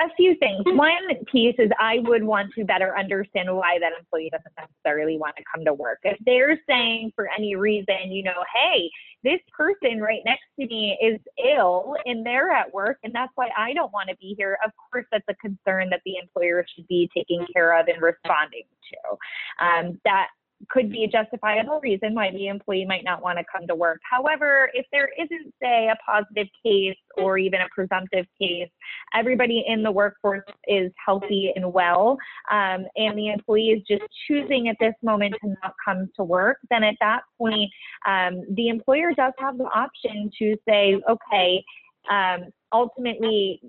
a 0.00 0.08
few 0.16 0.34
things. 0.36 0.62
One 0.66 1.02
piece 1.30 1.54
is 1.58 1.70
I 1.78 1.98
would 2.00 2.24
want 2.24 2.52
to 2.54 2.64
better 2.64 2.96
understand 2.96 3.54
why 3.54 3.78
that 3.80 3.92
employee 3.98 4.30
doesn't 4.30 4.52
necessarily 4.58 5.18
want 5.18 5.36
to 5.36 5.42
come 5.54 5.64
to 5.64 5.74
work. 5.74 5.98
If 6.02 6.18
they're 6.24 6.58
saying 6.68 7.12
for 7.14 7.28
any 7.36 7.54
reason, 7.56 8.10
you 8.10 8.22
know, 8.22 8.44
hey, 8.54 8.90
this 9.22 9.40
person 9.56 10.00
right 10.00 10.22
next 10.24 10.44
to 10.58 10.66
me 10.66 10.98
is 11.02 11.20
ill 11.44 11.94
and 12.06 12.24
they're 12.24 12.50
at 12.50 12.72
work 12.72 12.98
and 13.04 13.14
that's 13.14 13.32
why 13.34 13.50
I 13.56 13.74
don't 13.74 13.92
want 13.92 14.08
to 14.08 14.16
be 14.16 14.34
here, 14.38 14.56
of 14.64 14.72
course 14.90 15.04
that's 15.12 15.24
a 15.28 15.34
concern 15.34 15.90
that 15.90 16.00
the 16.06 16.14
employer 16.22 16.64
should 16.74 16.88
be 16.88 17.10
taking 17.14 17.46
care 17.52 17.78
of 17.78 17.88
and 17.88 18.00
responding 18.00 18.64
to. 18.92 19.64
Um, 19.64 20.00
that 20.04 20.28
could 20.68 20.90
be 20.90 21.04
a 21.04 21.08
justifiable 21.08 21.80
reason 21.82 22.14
why 22.14 22.30
the 22.30 22.48
employee 22.48 22.84
might 22.84 23.04
not 23.04 23.22
want 23.22 23.38
to 23.38 23.44
come 23.50 23.66
to 23.66 23.74
work. 23.74 24.00
However, 24.08 24.70
if 24.74 24.86
there 24.92 25.08
isn't, 25.18 25.54
say, 25.62 25.88
a 25.88 25.96
positive 26.04 26.48
case 26.64 26.96
or 27.16 27.38
even 27.38 27.60
a 27.60 27.68
presumptive 27.74 28.26
case, 28.40 28.68
everybody 29.14 29.64
in 29.66 29.82
the 29.82 29.90
workforce 29.90 30.44
is 30.66 30.92
healthy 31.04 31.52
and 31.56 31.72
well, 31.72 32.18
um, 32.50 32.86
and 32.96 33.16
the 33.16 33.28
employee 33.28 33.68
is 33.70 33.82
just 33.88 34.04
choosing 34.28 34.68
at 34.68 34.76
this 34.80 34.94
moment 35.02 35.34
to 35.42 35.54
not 35.62 35.74
come 35.84 36.08
to 36.16 36.24
work, 36.24 36.58
then 36.70 36.84
at 36.84 36.96
that 37.00 37.22
point, 37.38 37.70
um, 38.06 38.42
the 38.54 38.68
employer 38.68 39.12
does 39.16 39.32
have 39.38 39.56
the 39.56 39.64
option 39.64 40.30
to 40.38 40.56
say, 40.68 41.00
okay, 41.08 41.64
um, 42.10 42.50
ultimately, 42.72 43.60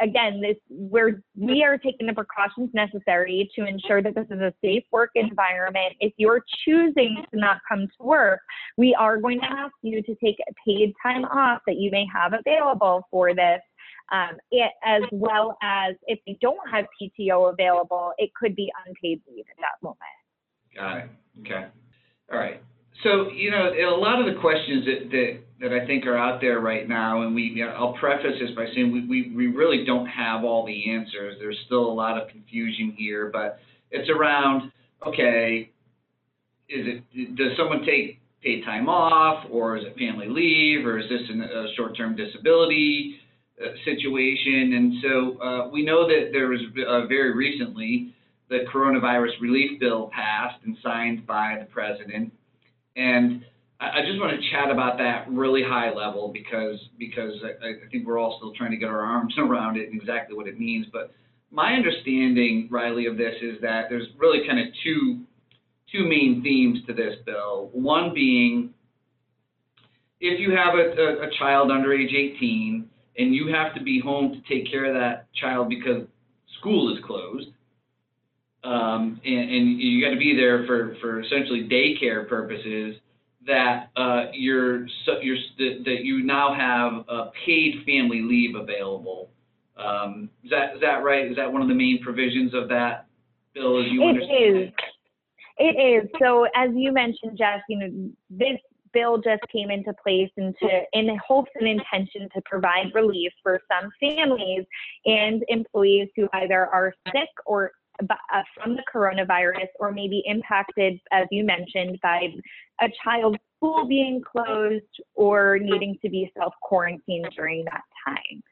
again, 0.00 0.40
this 0.40 0.56
we're 0.68 1.22
we 1.36 1.62
are 1.62 1.78
taking 1.78 2.06
the 2.06 2.12
precautions 2.12 2.70
necessary 2.74 3.50
to 3.54 3.66
ensure 3.66 4.02
that 4.02 4.14
this 4.14 4.26
is 4.30 4.40
a 4.40 4.52
safe 4.62 4.84
work 4.92 5.10
environment. 5.14 5.94
If 6.00 6.12
you're 6.16 6.42
choosing 6.64 7.24
to 7.32 7.38
not 7.38 7.58
come 7.68 7.86
to 7.86 8.06
work, 8.06 8.40
we 8.76 8.94
are 8.94 9.18
going 9.18 9.40
to 9.40 9.46
ask 9.46 9.72
you 9.82 10.02
to 10.02 10.14
take 10.22 10.36
paid 10.66 10.92
time 11.02 11.24
off 11.24 11.62
that 11.66 11.76
you 11.76 11.90
may 11.90 12.06
have 12.12 12.32
available 12.32 13.06
for 13.10 13.34
this. 13.34 13.60
Um, 14.10 14.38
it, 14.50 14.72
as 14.84 15.02
well 15.12 15.58
as 15.62 15.94
if 16.06 16.18
you 16.24 16.34
don't 16.40 16.58
have 16.70 16.86
PTO 17.00 17.52
available, 17.52 18.12
it 18.16 18.30
could 18.34 18.56
be 18.56 18.72
unpaid 18.86 19.20
leave 19.28 19.44
at 19.50 19.56
that 19.58 19.82
moment. 19.82 19.98
Got 20.74 20.96
it. 20.98 21.10
Okay. 21.40 21.66
All 22.32 22.38
right. 22.38 22.62
So, 23.04 23.30
you 23.30 23.50
know, 23.50 23.70
a 23.70 23.96
lot 23.96 24.20
of 24.20 24.26
the 24.32 24.40
questions 24.40 24.84
that, 24.86 25.10
that, 25.10 25.38
that 25.60 25.72
I 25.72 25.86
think 25.86 26.04
are 26.06 26.18
out 26.18 26.40
there 26.40 26.58
right 26.58 26.88
now, 26.88 27.22
and 27.22 27.34
we, 27.34 27.62
I'll 27.62 27.92
preface 27.94 28.40
this 28.40 28.50
by 28.56 28.66
saying 28.74 28.92
we, 28.92 29.06
we, 29.06 29.32
we 29.36 29.46
really 29.46 29.84
don't 29.84 30.06
have 30.06 30.42
all 30.44 30.66
the 30.66 30.90
answers. 30.90 31.36
There's 31.38 31.58
still 31.66 31.84
a 31.84 31.94
lot 31.94 32.20
of 32.20 32.28
confusion 32.28 32.94
here, 32.96 33.30
but 33.32 33.60
it's 33.92 34.10
around, 34.10 34.72
okay, 35.06 35.70
is 36.68 36.86
it, 37.14 37.36
does 37.36 37.56
someone 37.56 37.84
take 37.86 38.20
paid 38.42 38.64
time 38.64 38.88
off, 38.88 39.46
or 39.50 39.76
is 39.76 39.84
it 39.84 39.96
family 39.96 40.28
leave, 40.28 40.84
or 40.84 40.98
is 40.98 41.08
this 41.08 41.22
a 41.30 41.66
short-term 41.76 42.16
disability 42.16 43.16
uh, 43.60 43.70
situation? 43.84 44.72
And 44.74 44.92
so, 45.02 45.40
uh, 45.40 45.68
we 45.70 45.84
know 45.84 46.06
that 46.06 46.30
there 46.32 46.48
was, 46.48 46.60
uh, 46.86 47.06
very 47.06 47.34
recently, 47.34 48.14
the 48.48 48.64
coronavirus 48.72 49.40
relief 49.40 49.78
bill 49.78 50.10
passed 50.12 50.60
and 50.64 50.76
signed 50.82 51.26
by 51.26 51.58
the 51.60 51.66
president. 51.66 52.32
And 52.98 53.44
I, 53.80 54.02
just 54.04 54.18
want 54.18 54.38
to 54.38 54.50
chat 54.50 54.72
about 54.72 54.98
that 54.98 55.30
really 55.30 55.62
high 55.62 55.94
level 55.94 56.30
because, 56.32 56.80
because 56.98 57.32
I, 57.44 57.68
I 57.68 57.72
think 57.92 58.06
we're 58.06 58.18
all 58.18 58.36
still 58.38 58.52
trying 58.54 58.72
to 58.72 58.76
get 58.76 58.88
our 58.88 59.00
arms 59.00 59.34
around 59.38 59.76
it 59.76 59.88
and 59.88 59.98
exactly 59.98 60.36
what 60.36 60.48
it 60.48 60.58
means. 60.58 60.86
But 60.92 61.12
my 61.52 61.74
understanding, 61.74 62.68
Riley, 62.70 63.06
of 63.06 63.16
this 63.16 63.34
is 63.40 63.60
that 63.62 63.84
there's 63.88 64.08
really 64.18 64.46
kind 64.46 64.58
of 64.58 64.66
two, 64.82 65.20
two 65.92 66.08
main 66.08 66.42
themes 66.42 66.80
to 66.88 66.92
this 66.92 67.14
bill. 67.24 67.70
One 67.72 68.12
being, 68.12 68.74
if 70.20 70.40
you 70.40 70.50
have 70.56 70.74
a, 70.74 71.00
a, 71.00 71.28
a 71.28 71.30
child 71.38 71.70
under 71.70 71.94
age 71.94 72.12
18 72.12 72.84
and 73.16 73.34
you 73.34 73.52
have 73.54 73.74
to 73.74 73.82
be 73.82 74.00
home 74.00 74.32
to 74.32 74.54
take 74.54 74.68
care 74.68 74.86
of 74.86 74.94
that 74.94 75.32
child 75.34 75.68
because 75.68 76.02
school 76.58 76.92
is 76.92 77.02
closed, 77.04 77.48
um, 78.64 79.20
and, 79.24 79.50
and 79.50 79.80
you 79.80 80.04
got 80.04 80.10
to 80.10 80.18
be 80.18 80.36
there 80.36 80.66
for, 80.66 80.96
for 81.00 81.20
essentially 81.20 81.68
daycare 81.68 82.28
purposes, 82.28 82.96
that 83.46 83.90
uh, 83.96 84.26
you're, 84.32 84.86
so, 85.06 85.20
you're 85.22 85.36
that, 85.58 85.82
that 85.84 86.04
you 86.04 86.22
now 86.22 86.54
have 86.54 87.04
uh, 87.08 87.30
paid 87.46 87.82
family 87.86 88.22
leave 88.22 88.54
available. 88.54 89.30
Um, 89.76 90.28
is 90.42 90.50
that 90.50 90.74
is 90.74 90.80
that 90.80 91.04
right? 91.04 91.30
Is 91.30 91.36
that 91.36 91.50
one 91.52 91.62
of 91.62 91.68
the 91.68 91.74
main 91.74 92.02
provisions 92.02 92.52
of 92.52 92.68
that 92.68 93.06
bill, 93.54 93.80
as 93.80 93.90
you 93.90 94.02
It 94.02 94.08
understand 94.08 94.56
is. 94.56 94.70
It 95.56 96.04
is. 96.04 96.10
So 96.20 96.46
as 96.54 96.70
you 96.74 96.92
mentioned, 96.92 97.38
Jeff, 97.38 97.60
you 97.68 97.78
know, 97.78 98.10
this 98.28 98.58
bill 98.92 99.18
just 99.18 99.42
came 99.52 99.70
into 99.70 99.92
place 100.02 100.30
and 100.36 100.54
to, 100.60 100.80
in 100.92 101.16
hopes 101.26 101.50
and 101.54 101.68
intention 101.68 102.28
to 102.34 102.42
provide 102.44 102.86
relief 102.94 103.32
for 103.42 103.60
some 103.70 103.90
families 104.00 104.64
and 105.04 105.44
employees 105.48 106.08
who 106.16 106.28
either 106.34 106.66
are 106.66 106.92
sick 107.12 107.28
or 107.46 107.72
Uh, 108.00 108.42
from 108.54 108.76
the 108.76 108.82
coronavirus 108.92 109.66
or 109.80 109.90
maybe 109.90 110.22
impacted, 110.24 111.00
as 111.10 111.26
you 111.32 111.44
mentioned, 111.44 111.98
by 112.00 112.28
a 112.80 112.86
child's 113.02 113.38
school 113.56 113.88
being 113.88 114.22
closed 114.22 114.84
or 115.14 115.58
needing 115.60 115.98
to 116.00 116.08
be 116.08 116.30
self 116.38 116.54
quarantined 116.62 117.28
during 117.34 117.64
that 117.64 117.82
time. 118.06 118.42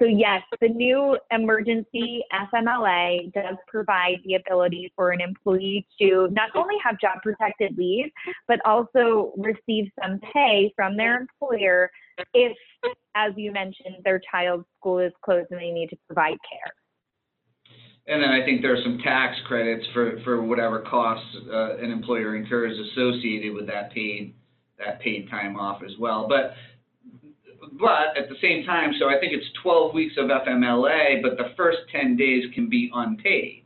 So 0.00 0.06
yes, 0.06 0.40
the 0.62 0.68
new 0.68 1.18
emergency 1.30 2.24
FMLA 2.32 3.30
does 3.34 3.56
provide 3.68 4.16
the 4.24 4.36
ability 4.36 4.90
for 4.96 5.10
an 5.10 5.20
employee 5.20 5.86
to 6.00 6.28
not 6.30 6.48
only 6.54 6.76
have 6.82 6.98
job 6.98 7.18
protected 7.22 7.76
leave, 7.76 8.06
but 8.48 8.64
also 8.64 9.34
receive 9.36 9.90
some 10.02 10.20
pay 10.32 10.72
from 10.74 10.96
their 10.96 11.20
employer 11.20 11.90
if, 12.32 12.56
as 13.14 13.32
you 13.36 13.52
mentioned, 13.52 13.96
their 14.04 14.22
child's 14.30 14.64
school 14.78 15.00
is 15.00 15.12
closed 15.22 15.48
and 15.50 15.60
they 15.60 15.70
need 15.70 15.90
to 15.90 15.96
provide 16.06 16.38
care. 16.50 16.72
And 18.10 18.20
then 18.20 18.30
I 18.30 18.44
think 18.44 18.60
there 18.60 18.74
are 18.74 18.82
some 18.82 18.98
tax 18.98 19.36
credits 19.46 19.86
for, 19.94 20.20
for 20.24 20.42
whatever 20.42 20.80
costs 20.80 21.24
uh, 21.48 21.76
an 21.76 21.92
employer 21.92 22.34
incurs 22.34 22.76
associated 22.90 23.54
with 23.54 23.68
that 23.68 23.92
paid 23.92 24.34
that 24.78 25.00
paid 25.00 25.30
time 25.30 25.56
off 25.56 25.82
as 25.84 25.92
well. 25.98 26.26
But 26.28 26.54
but 27.78 28.16
at 28.18 28.28
the 28.28 28.34
same 28.42 28.64
time, 28.66 28.92
so 28.98 29.08
I 29.08 29.20
think 29.20 29.32
it's 29.32 29.46
12 29.62 29.94
weeks 29.94 30.14
of 30.18 30.26
FMLA, 30.26 31.22
but 31.22 31.36
the 31.36 31.52
first 31.56 31.78
10 31.92 32.16
days 32.16 32.44
can 32.54 32.68
be 32.68 32.90
unpaid, 32.92 33.64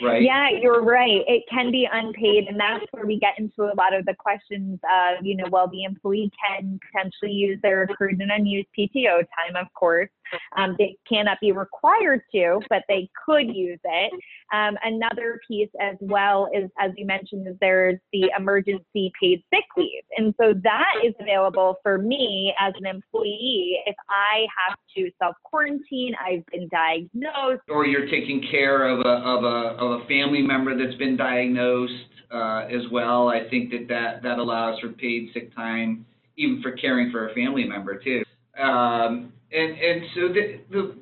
right? 0.00 0.22
Yeah, 0.22 0.48
you're 0.60 0.82
right. 0.82 1.20
It 1.26 1.42
can 1.50 1.70
be 1.70 1.86
unpaid, 1.92 2.46
and 2.48 2.58
that's 2.58 2.84
where 2.92 3.04
we 3.04 3.18
get 3.18 3.38
into 3.38 3.64
a 3.64 3.74
lot 3.76 3.92
of 3.92 4.06
the 4.06 4.14
questions 4.14 4.78
of, 4.84 5.26
you 5.26 5.36
know, 5.36 5.44
well, 5.50 5.68
the 5.68 5.84
employee 5.84 6.30
can 6.48 6.78
potentially 6.90 7.32
use 7.32 7.58
their 7.62 7.82
accrued 7.82 8.20
and 8.20 8.30
unused 8.30 8.68
PTO 8.78 9.18
time, 9.18 9.56
of 9.60 9.66
course, 9.74 10.08
um, 10.56 10.76
they 10.78 10.96
cannot 11.08 11.38
be 11.40 11.52
required 11.52 12.22
to, 12.32 12.60
but 12.68 12.82
they 12.88 13.08
could 13.24 13.54
use 13.54 13.80
it. 13.84 14.12
Um, 14.52 14.76
another 14.84 15.40
piece 15.48 15.70
as 15.80 15.96
well 16.00 16.48
is, 16.54 16.70
as 16.78 16.92
you 16.96 17.06
mentioned, 17.06 17.46
is 17.48 17.54
there's 17.60 17.98
the 18.12 18.30
emergency 18.38 19.12
paid 19.20 19.42
sick 19.52 19.64
leave. 19.76 20.02
And 20.16 20.34
so 20.40 20.54
that 20.62 20.94
is 21.04 21.14
available 21.20 21.76
for 21.82 21.98
me 21.98 22.54
as 22.60 22.72
an 22.78 22.86
employee 22.86 23.78
if 23.86 23.96
I 24.08 24.46
have 24.68 24.76
to 24.96 25.10
self 25.18 25.36
quarantine, 25.42 26.14
I've 26.24 26.44
been 26.46 26.68
diagnosed. 26.68 27.62
Or 27.68 27.86
you're 27.86 28.06
taking 28.06 28.46
care 28.50 28.88
of 28.88 29.00
a, 29.00 29.02
of 29.02 29.44
a, 29.44 29.76
of 29.78 30.00
a 30.02 30.06
family 30.06 30.42
member 30.42 30.76
that's 30.76 30.96
been 30.98 31.16
diagnosed 31.16 31.92
uh, 32.32 32.66
as 32.70 32.82
well. 32.90 33.28
I 33.28 33.48
think 33.48 33.70
that, 33.70 33.88
that 33.88 34.22
that 34.22 34.38
allows 34.38 34.80
for 34.80 34.88
paid 34.88 35.30
sick 35.34 35.54
time, 35.54 36.06
even 36.36 36.62
for 36.62 36.72
caring 36.72 37.10
for 37.10 37.28
a 37.28 37.34
family 37.34 37.64
member 37.64 37.98
too. 37.98 38.22
Um, 38.60 39.32
and 39.52 39.78
and 39.78 40.02
so 40.14 40.20
the, 40.28 40.60
the 40.70 40.94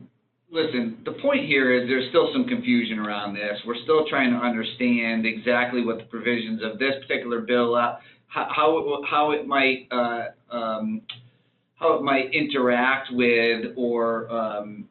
listen, 0.50 0.98
the 1.04 1.12
point 1.12 1.46
here 1.46 1.72
is 1.72 1.88
there's 1.88 2.08
still 2.10 2.30
some 2.32 2.46
confusion 2.46 2.98
around 2.98 3.34
this. 3.34 3.58
We're 3.66 3.82
still 3.84 4.06
trying 4.08 4.32
to 4.32 4.38
understand 4.38 5.26
exactly 5.26 5.84
what 5.84 5.98
the 5.98 6.04
provisions 6.04 6.60
of 6.62 6.78
this 6.78 6.94
particular 7.06 7.40
bill, 7.40 7.74
uh, 7.74 7.96
how 8.26 9.02
how 9.08 9.32
it 9.32 9.46
might 9.46 9.88
uh, 9.90 10.24
um, 10.50 11.02
how 11.76 11.94
it 11.94 12.02
might 12.02 12.32
interact 12.32 13.08
with 13.12 13.72
or 13.76 14.30
um, 14.30 14.88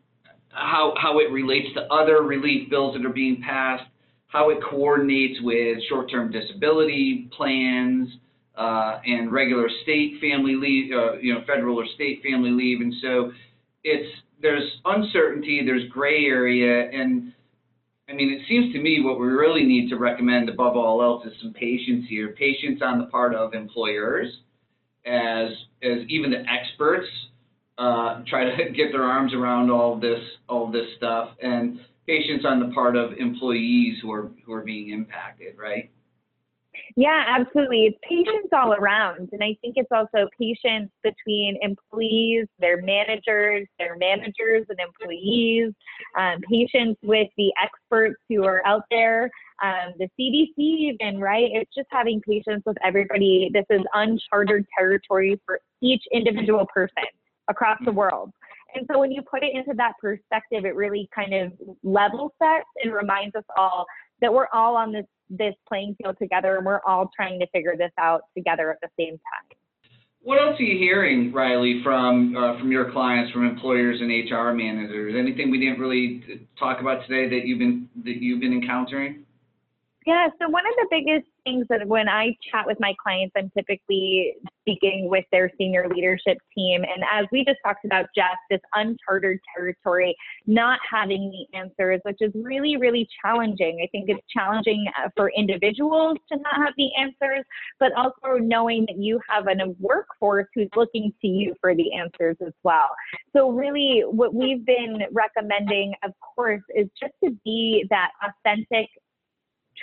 how 0.49 0.93
how 0.97 1.19
it 1.19 1.31
relates 1.31 1.67
to 1.75 1.81
other 1.93 2.21
relief 2.23 2.69
bills 2.69 2.95
that 2.95 3.05
are 3.05 3.13
being 3.13 3.41
passed, 3.41 3.83
how 4.27 4.49
it 4.49 4.59
coordinates 4.69 5.39
with 5.41 5.77
short-term 5.89 6.31
disability 6.31 7.29
plans. 7.35 8.09
Uh, 8.57 8.99
and 9.05 9.31
regular 9.31 9.69
state 9.83 10.19
family 10.19 10.53
leave, 10.53 10.91
uh, 10.91 11.13
you 11.21 11.33
know, 11.33 11.39
federal 11.47 11.79
or 11.79 11.85
state 11.95 12.21
family 12.21 12.49
leave, 12.49 12.81
and 12.81 12.93
so 13.01 13.31
it's 13.83 14.09
there's 14.41 14.69
uncertainty, 14.85 15.61
there's 15.65 15.87
gray 15.89 16.25
area, 16.25 16.89
and 16.89 17.33
I 18.09 18.13
mean, 18.13 18.31
it 18.31 18.41
seems 18.47 18.73
to 18.73 18.79
me 18.79 19.01
what 19.03 19.19
we 19.19 19.27
really 19.27 19.63
need 19.63 19.89
to 19.89 19.97
recommend 19.97 20.49
above 20.49 20.75
all 20.75 21.01
else 21.01 21.25
is 21.25 21.33
some 21.41 21.53
patience 21.53 22.05
here. 22.09 22.29
Patience 22.29 22.81
on 22.81 22.99
the 22.99 23.05
part 23.05 23.35
of 23.35 23.53
employers, 23.53 24.27
as 25.05 25.49
as 25.83 25.99
even 26.07 26.31
the 26.31 26.43
experts 26.49 27.07
uh, 27.77 28.21
try 28.27 28.45
to 28.45 28.71
get 28.75 28.91
their 28.91 29.03
arms 29.03 29.33
around 29.33 29.69
all 29.69 29.99
this 29.99 30.21
all 30.47 30.71
this 30.71 30.87
stuff, 30.97 31.29
and 31.41 31.79
patience 32.07 32.43
on 32.45 32.59
the 32.59 32.73
part 32.73 32.95
of 32.95 33.13
employees 33.13 33.97
who 34.01 34.11
are 34.11 34.31
who 34.45 34.53
are 34.53 34.63
being 34.63 34.89
impacted, 34.89 35.57
right? 35.57 35.91
Yeah, 36.95 37.23
absolutely. 37.27 37.85
It's 37.85 37.97
patience 38.07 38.47
all 38.53 38.73
around. 38.73 39.29
And 39.31 39.43
I 39.43 39.55
think 39.61 39.75
it's 39.77 39.91
also 39.91 40.27
patience 40.39 40.91
between 41.03 41.57
employees, 41.61 42.47
their 42.59 42.81
managers, 42.81 43.67
their 43.77 43.95
managers 43.97 44.65
and 44.69 44.79
employees, 44.79 45.73
um, 46.17 46.41
patience 46.49 46.97
with 47.03 47.27
the 47.37 47.51
experts 47.61 48.19
who 48.27 48.43
are 48.43 48.65
out 48.65 48.83
there, 48.89 49.29
um, 49.63 49.93
the 49.97 50.09
CDC, 50.19 50.53
even, 50.57 51.19
right? 51.19 51.49
It's 51.53 51.73
just 51.75 51.87
having 51.91 52.21
patience 52.21 52.63
with 52.65 52.77
everybody. 52.83 53.49
This 53.53 53.65
is 53.69 53.81
uncharted 53.93 54.65
territory 54.77 55.39
for 55.45 55.59
each 55.81 56.03
individual 56.11 56.65
person 56.73 57.03
across 57.47 57.77
the 57.85 57.91
world. 57.91 58.31
And 58.75 58.87
so 58.91 58.99
when 58.99 59.11
you 59.11 59.21
put 59.21 59.43
it 59.43 59.55
into 59.55 59.73
that 59.77 59.93
perspective, 59.99 60.65
it 60.65 60.75
really 60.75 61.09
kind 61.13 61.33
of 61.33 61.53
level 61.83 62.33
sets 62.41 62.67
and 62.83 62.93
reminds 62.93 63.35
us 63.35 63.43
all 63.57 63.85
that 64.21 64.33
we're 64.33 64.47
all 64.53 64.75
on 64.75 64.91
this 64.91 65.05
this 65.29 65.53
playing 65.67 65.95
field 66.01 66.17
together 66.19 66.57
and 66.57 66.65
we're 66.65 66.81
all 66.87 67.09
trying 67.15 67.39
to 67.39 67.47
figure 67.47 67.75
this 67.77 67.91
out 67.99 68.21
together 68.35 68.71
at 68.71 68.77
the 68.81 68.89
same 68.97 69.13
time. 69.13 69.57
What 70.21 70.41
else 70.41 70.59
are 70.59 70.63
you 70.63 70.77
hearing, 70.77 71.31
Riley, 71.31 71.81
from 71.83 72.35
uh, 72.35 72.57
from 72.59 72.71
your 72.71 72.91
clients, 72.91 73.31
from 73.31 73.47
employers 73.47 74.01
and 74.01 74.09
HR 74.09 74.51
managers? 74.51 75.15
Anything 75.17 75.49
we 75.49 75.59
didn't 75.59 75.79
really 75.79 76.47
talk 76.57 76.81
about 76.81 77.07
today 77.07 77.29
that 77.29 77.47
you've 77.47 77.59
been 77.59 77.87
that 78.03 78.17
you've 78.17 78.41
been 78.41 78.53
encountering? 78.53 79.23
Yeah, 80.05 80.27
so 80.41 80.49
one 80.49 80.63
of 80.65 80.73
the 80.75 80.87
biggest 80.89 81.28
things 81.43 81.65
that 81.69 81.87
when 81.87 82.07
I 82.07 82.35
chat 82.51 82.65
with 82.65 82.79
my 82.79 82.93
clients, 83.01 83.33
I'm 83.37 83.51
typically 83.55 84.35
speaking 84.61 85.09
with 85.09 85.25
their 85.31 85.51
senior 85.57 85.87
leadership 85.89 86.37
team. 86.55 86.83
And 86.83 87.03
as 87.11 87.25
we 87.31 87.43
just 87.43 87.57
talked 87.65 87.85
about, 87.85 88.07
Jeff, 88.15 88.37
this 88.49 88.59
uncharted 88.75 89.39
territory, 89.55 90.15
not 90.45 90.79
having 90.89 91.31
the 91.31 91.57
answers, 91.57 91.99
which 92.03 92.17
is 92.19 92.31
really, 92.35 92.77
really 92.77 93.07
challenging. 93.23 93.79
I 93.83 93.87
think 93.87 94.09
it's 94.09 94.25
challenging 94.29 94.85
uh, 94.97 95.09
for 95.15 95.31
individuals 95.35 96.17
to 96.31 96.37
not 96.37 96.55
have 96.55 96.73
the 96.77 96.89
answers, 96.97 97.45
but 97.79 97.91
also 97.93 98.37
knowing 98.37 98.85
that 98.87 98.97
you 98.97 99.19
have 99.29 99.47
a 99.47 99.55
workforce 99.79 100.47
who's 100.55 100.69
looking 100.75 101.13
to 101.21 101.27
you 101.27 101.55
for 101.59 101.75
the 101.75 101.93
answers 101.93 102.37
as 102.45 102.53
well. 102.63 102.89
So, 103.35 103.51
really, 103.51 104.03
what 104.05 104.33
we've 104.33 104.65
been 104.65 105.03
recommending, 105.11 105.93
of 106.03 106.11
course, 106.35 106.61
is 106.75 106.87
just 106.99 107.13
to 107.23 107.31
be 107.43 107.85
that 107.89 108.11
authentic 108.23 108.89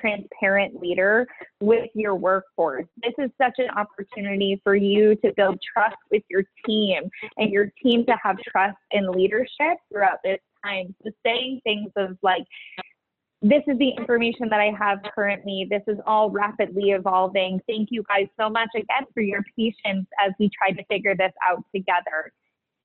transparent 0.01 0.81
leader 0.81 1.27
with 1.61 1.89
your 1.95 2.15
workforce. 2.15 2.87
This 3.03 3.15
is 3.19 3.31
such 3.41 3.55
an 3.59 3.71
opportunity 3.71 4.61
for 4.65 4.75
you 4.75 5.15
to 5.17 5.33
build 5.37 5.59
trust 5.73 5.97
with 6.11 6.23
your 6.29 6.45
team 6.67 7.09
and 7.37 7.51
your 7.51 7.73
team 7.83 8.05
to 8.07 8.17
have 8.23 8.37
trust 8.51 8.79
in 8.91 9.11
leadership 9.11 9.79
throughout 9.93 10.19
this 10.25 10.39
time. 10.65 10.95
So 11.05 11.11
saying 11.25 11.61
things 11.65 11.91
of 11.97 12.17
like, 12.23 12.45
this 13.43 13.63
is 13.67 13.79
the 13.79 13.91
information 13.91 14.49
that 14.49 14.61
I 14.61 14.73
have 14.79 14.99
currently. 15.15 15.67
This 15.71 15.83
is 15.87 15.99
all 16.07 16.31
rapidly 16.31 16.91
evolving. 16.91 17.61
Thank 17.69 17.89
you 17.91 18.03
guys 18.09 18.27
so 18.41 18.49
much 18.49 18.71
again 18.75 19.07
for 19.13 19.21
your 19.21 19.45
patience 19.57 20.07
as 20.25 20.33
we 20.39 20.51
try 20.59 20.73
to 20.73 20.85
figure 20.87 21.15
this 21.15 21.33
out 21.49 21.63
together. 21.75 22.33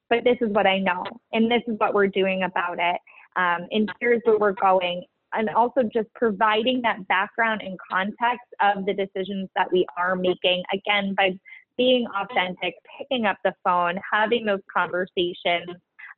But 0.10 0.26
this 0.26 0.38
is 0.41 0.50
what 0.50 0.67
I 0.67 0.80
know, 0.80 1.06
and 1.32 1.50
this 1.50 1.62
is 1.67 1.80
what 1.80 1.93
we're 1.93 2.08
doing 2.08 2.43
about 2.43 2.80
it. 2.80 3.00
Um, 3.38 3.67
and 3.71 3.89
here's 4.02 4.21
where 4.26 4.38
we're 4.38 4.52
going 4.52 5.06
and 5.33 5.49
also 5.49 5.83
just 5.83 6.07
providing 6.15 6.81
that 6.81 7.07
background 7.07 7.61
and 7.61 7.77
context 7.89 8.47
of 8.61 8.85
the 8.85 8.93
decisions 8.93 9.49
that 9.55 9.71
we 9.71 9.85
are 9.97 10.15
making, 10.15 10.63
again, 10.73 11.13
by 11.15 11.31
being 11.77 12.05
authentic, 12.19 12.75
picking 12.97 13.25
up 13.25 13.37
the 13.43 13.53
phone, 13.63 13.99
having 14.11 14.45
those 14.45 14.59
conversations. 14.73 15.69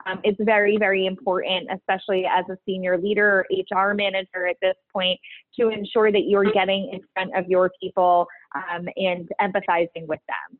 Um, 0.06 0.20
it's 0.24 0.38
very, 0.42 0.78
very 0.78 1.06
important, 1.06 1.70
especially 1.74 2.26
as 2.26 2.44
a 2.50 2.58
senior 2.66 2.98
leader 2.98 3.46
or 3.74 3.90
HR 3.90 3.94
manager 3.94 4.48
at 4.48 4.58
this 4.62 4.76
point, 4.92 5.20
to 5.60 5.70
ensure 5.70 6.12
that 6.12 6.24
you're 6.28 6.52
getting 6.52 6.90
in 6.92 7.00
front 7.14 7.32
of 7.38 7.48
your 7.48 7.72
people 7.82 8.28
um, 8.56 8.88
and 8.98 9.30
empathizing 9.40 10.08
with 10.08 10.20
them. 10.28 10.60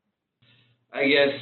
I 0.94 1.08
guess 1.08 1.34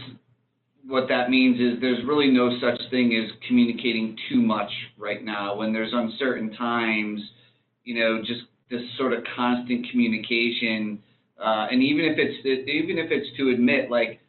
what 0.87 1.07
that 1.09 1.29
means 1.29 1.59
is 1.59 1.79
there's 1.79 2.03
really 2.05 2.29
no 2.31 2.57
such 2.59 2.79
thing 2.89 3.15
as 3.15 3.31
communicating 3.47 4.17
too 4.29 4.41
much 4.41 4.71
right 4.97 5.23
now. 5.23 5.55
When 5.55 5.73
there's 5.73 5.91
uncertain 5.93 6.53
times 6.55 7.21
you 7.83 7.99
know 7.99 8.21
just 8.21 8.41
this 8.69 8.81
sort 8.97 9.13
of 9.13 9.23
constant 9.35 9.87
communication 9.91 11.01
uh, 11.39 11.67
and 11.71 11.81
even 11.83 12.05
if 12.05 12.17
it's 12.17 12.45
even 12.45 12.97
if 12.97 13.11
it's 13.11 13.35
to 13.37 13.49
admit 13.49 13.89
like 13.89 14.19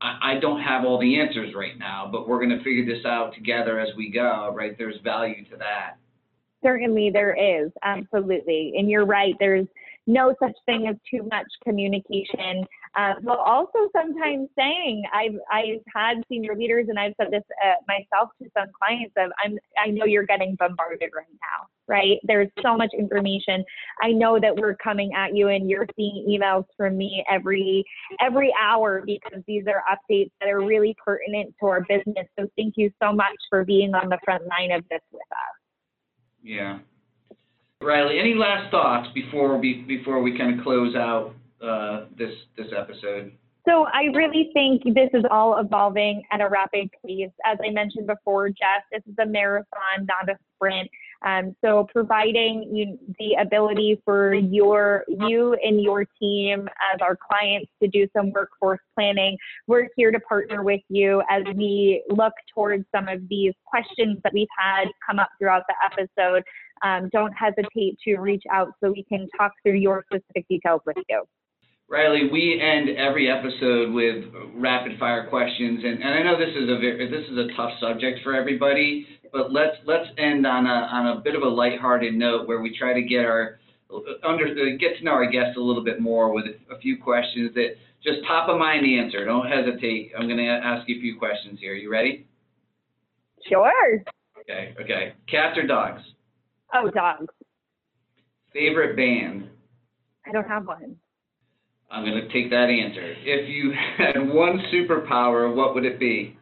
I, 0.00 0.34
I 0.34 0.40
don't 0.40 0.60
have 0.60 0.84
all 0.84 1.00
the 1.00 1.20
answers 1.20 1.54
right 1.54 1.78
now 1.78 2.08
but 2.10 2.28
we're 2.28 2.38
going 2.38 2.56
to 2.56 2.62
figure 2.62 2.84
this 2.86 3.04
out 3.04 3.34
together 3.34 3.80
as 3.80 3.88
we 3.96 4.10
go 4.10 4.52
right? 4.54 4.76
There's 4.76 5.00
value 5.02 5.44
to 5.50 5.56
that. 5.56 5.96
Certainly 6.62 7.10
there 7.12 7.34
is 7.34 7.70
absolutely. 7.82 8.74
And 8.76 8.90
you're 8.90 9.06
right 9.06 9.34
there's 9.38 9.66
no 10.06 10.34
such 10.42 10.56
thing 10.66 10.86
as 10.88 10.96
too 11.10 11.26
much 11.30 11.46
communication. 11.64 12.66
Uh, 12.96 13.14
also 13.28 13.88
sometimes 13.94 14.48
saying, 14.58 15.04
I've, 15.14 15.38
I've 15.50 15.80
had 15.94 16.22
senior 16.28 16.56
leaders 16.56 16.86
and 16.88 16.98
I've 16.98 17.12
said 17.20 17.28
this 17.30 17.44
uh, 17.64 17.74
myself 17.86 18.30
to 18.42 18.48
some 18.56 18.66
clients 18.76 19.14
of, 19.16 19.30
I'm, 19.44 19.58
I 19.78 19.90
know 19.90 20.06
you're 20.06 20.26
getting 20.26 20.56
bombarded 20.56 21.10
right 21.14 21.26
now, 21.30 21.68
right? 21.86 22.18
There's 22.24 22.48
so 22.62 22.76
much 22.76 22.90
information. 22.98 23.64
I 24.02 24.10
know 24.10 24.40
that 24.40 24.56
we're 24.56 24.74
coming 24.74 25.12
at 25.14 25.36
you 25.36 25.48
and 25.48 25.70
you're 25.70 25.86
seeing 25.96 26.26
emails 26.28 26.64
from 26.76 26.96
me 26.96 27.24
every, 27.30 27.84
every 28.20 28.52
hour 28.60 29.02
because 29.06 29.40
these 29.46 29.64
are 29.68 29.84
updates 29.88 30.32
that 30.40 30.48
are 30.48 30.60
really 30.60 30.96
pertinent 31.04 31.54
to 31.60 31.66
our 31.66 31.82
business. 31.82 32.26
So 32.38 32.48
thank 32.56 32.74
you 32.76 32.90
so 33.00 33.12
much 33.12 33.36
for 33.48 33.64
being 33.64 33.94
on 33.94 34.08
the 34.08 34.18
front 34.24 34.42
line 34.48 34.72
of 34.72 34.82
this 34.90 35.00
with 35.12 35.22
us. 35.30 35.56
Yeah. 36.42 36.78
Riley, 37.82 38.18
any 38.18 38.34
last 38.34 38.70
thoughts 38.70 39.08
before 39.14 39.56
we 39.56 39.84
before 39.88 40.20
we 40.20 40.36
kind 40.36 40.58
of 40.58 40.64
close 40.64 40.94
out 40.94 41.34
uh, 41.62 42.06
this 42.16 42.32
this 42.56 42.68
episode? 42.76 43.32
So 43.68 43.86
I 43.92 44.04
really 44.14 44.50
think 44.54 44.82
this 44.94 45.10
is 45.12 45.22
all 45.30 45.58
evolving 45.58 46.22
at 46.32 46.40
a 46.40 46.48
rapid 46.48 46.88
pace. 47.04 47.30
As 47.44 47.58
I 47.64 47.70
mentioned 47.70 48.06
before, 48.06 48.48
Jeff, 48.48 48.82
this 48.90 49.02
is 49.06 49.14
a 49.20 49.26
marathon, 49.26 50.06
not 50.08 50.30
a 50.30 50.38
sprint. 50.56 50.88
Um, 51.26 51.54
so 51.62 51.86
providing 51.92 52.74
you 52.74 52.98
the 53.18 53.34
ability 53.34 54.00
for 54.06 54.32
your 54.32 55.04
you 55.08 55.54
and 55.62 55.82
your 55.82 56.06
team 56.18 56.66
as 56.92 57.00
our 57.02 57.16
clients 57.16 57.70
to 57.82 57.88
do 57.88 58.08
some 58.16 58.32
workforce 58.32 58.80
planning. 58.94 59.36
We're 59.66 59.88
here 59.96 60.10
to 60.10 60.20
partner 60.20 60.62
with 60.62 60.80
you 60.88 61.22
as 61.30 61.42
we 61.54 62.02
look 62.08 62.32
towards 62.54 62.84
some 62.94 63.08
of 63.08 63.20
these 63.28 63.52
questions 63.66 64.18
that 64.24 64.32
we've 64.32 64.48
had 64.58 64.86
come 65.06 65.18
up 65.18 65.28
throughout 65.38 65.64
the 65.68 65.74
episode. 65.84 66.42
Um, 66.82 67.10
don't 67.12 67.32
hesitate 67.32 67.98
to 68.04 68.16
reach 68.16 68.44
out 68.50 68.68
so 68.82 68.90
we 68.90 69.04
can 69.04 69.28
talk 69.36 69.52
through 69.62 69.74
your 69.74 70.02
specific 70.10 70.48
details 70.48 70.80
with 70.86 70.96
you. 71.10 71.24
Riley, 71.90 72.28
we 72.30 72.60
end 72.62 72.96
every 72.96 73.28
episode 73.28 73.92
with 73.92 74.24
rapid 74.54 74.96
fire 75.00 75.26
questions, 75.26 75.80
and, 75.82 76.00
and 76.00 76.14
I 76.14 76.22
know 76.22 76.38
this 76.38 76.54
is 76.54 76.70
a 76.70 76.78
very, 76.78 77.10
this 77.10 77.28
is 77.28 77.36
a 77.36 77.48
tough 77.56 77.72
subject 77.80 78.20
for 78.22 78.32
everybody, 78.32 79.08
but 79.32 79.52
let's 79.52 79.76
let's 79.86 80.08
end 80.16 80.46
on 80.46 80.66
a 80.66 80.68
on 80.68 81.18
a 81.18 81.20
bit 81.20 81.34
of 81.34 81.42
a 81.42 81.48
lighthearted 81.48 82.14
note 82.14 82.46
where 82.46 82.60
we 82.60 82.78
try 82.78 82.94
to 82.94 83.02
get 83.02 83.24
our 83.24 83.58
under 84.22 84.46
get 84.78 84.98
to 84.98 85.04
know 85.04 85.10
our 85.10 85.28
guests 85.28 85.56
a 85.56 85.60
little 85.60 85.82
bit 85.82 86.00
more 86.00 86.32
with 86.32 86.44
a, 86.46 86.74
a 86.74 86.78
few 86.78 86.96
questions 86.96 87.52
that 87.54 87.70
just 88.04 88.18
top 88.24 88.48
of 88.48 88.56
mind 88.56 88.86
answer. 88.86 89.24
Don't 89.24 89.48
hesitate. 89.48 90.12
I'm 90.16 90.28
going 90.28 90.38
to 90.38 90.46
ask 90.46 90.88
you 90.88 90.96
a 90.96 91.00
few 91.00 91.18
questions 91.18 91.58
here. 91.60 91.74
You 91.74 91.90
ready? 91.90 92.24
Sure. 93.48 93.72
Okay. 94.40 94.74
Okay. 94.80 95.14
Cats 95.28 95.58
or 95.58 95.66
dogs? 95.66 96.02
Oh, 96.72 96.88
dogs. 96.88 97.34
Favorite 98.52 98.96
band? 98.96 99.48
I 100.24 100.30
don't 100.30 100.46
have 100.46 100.66
one. 100.68 100.96
I'm 101.90 102.04
going 102.04 102.22
to 102.22 102.32
take 102.32 102.50
that 102.50 102.68
answer. 102.70 103.14
If 103.24 103.48
you 103.48 103.72
had 103.98 104.32
one 104.32 104.62
superpower, 104.72 105.54
what 105.54 105.74
would 105.74 105.84
it 105.84 105.98
be? 105.98 106.36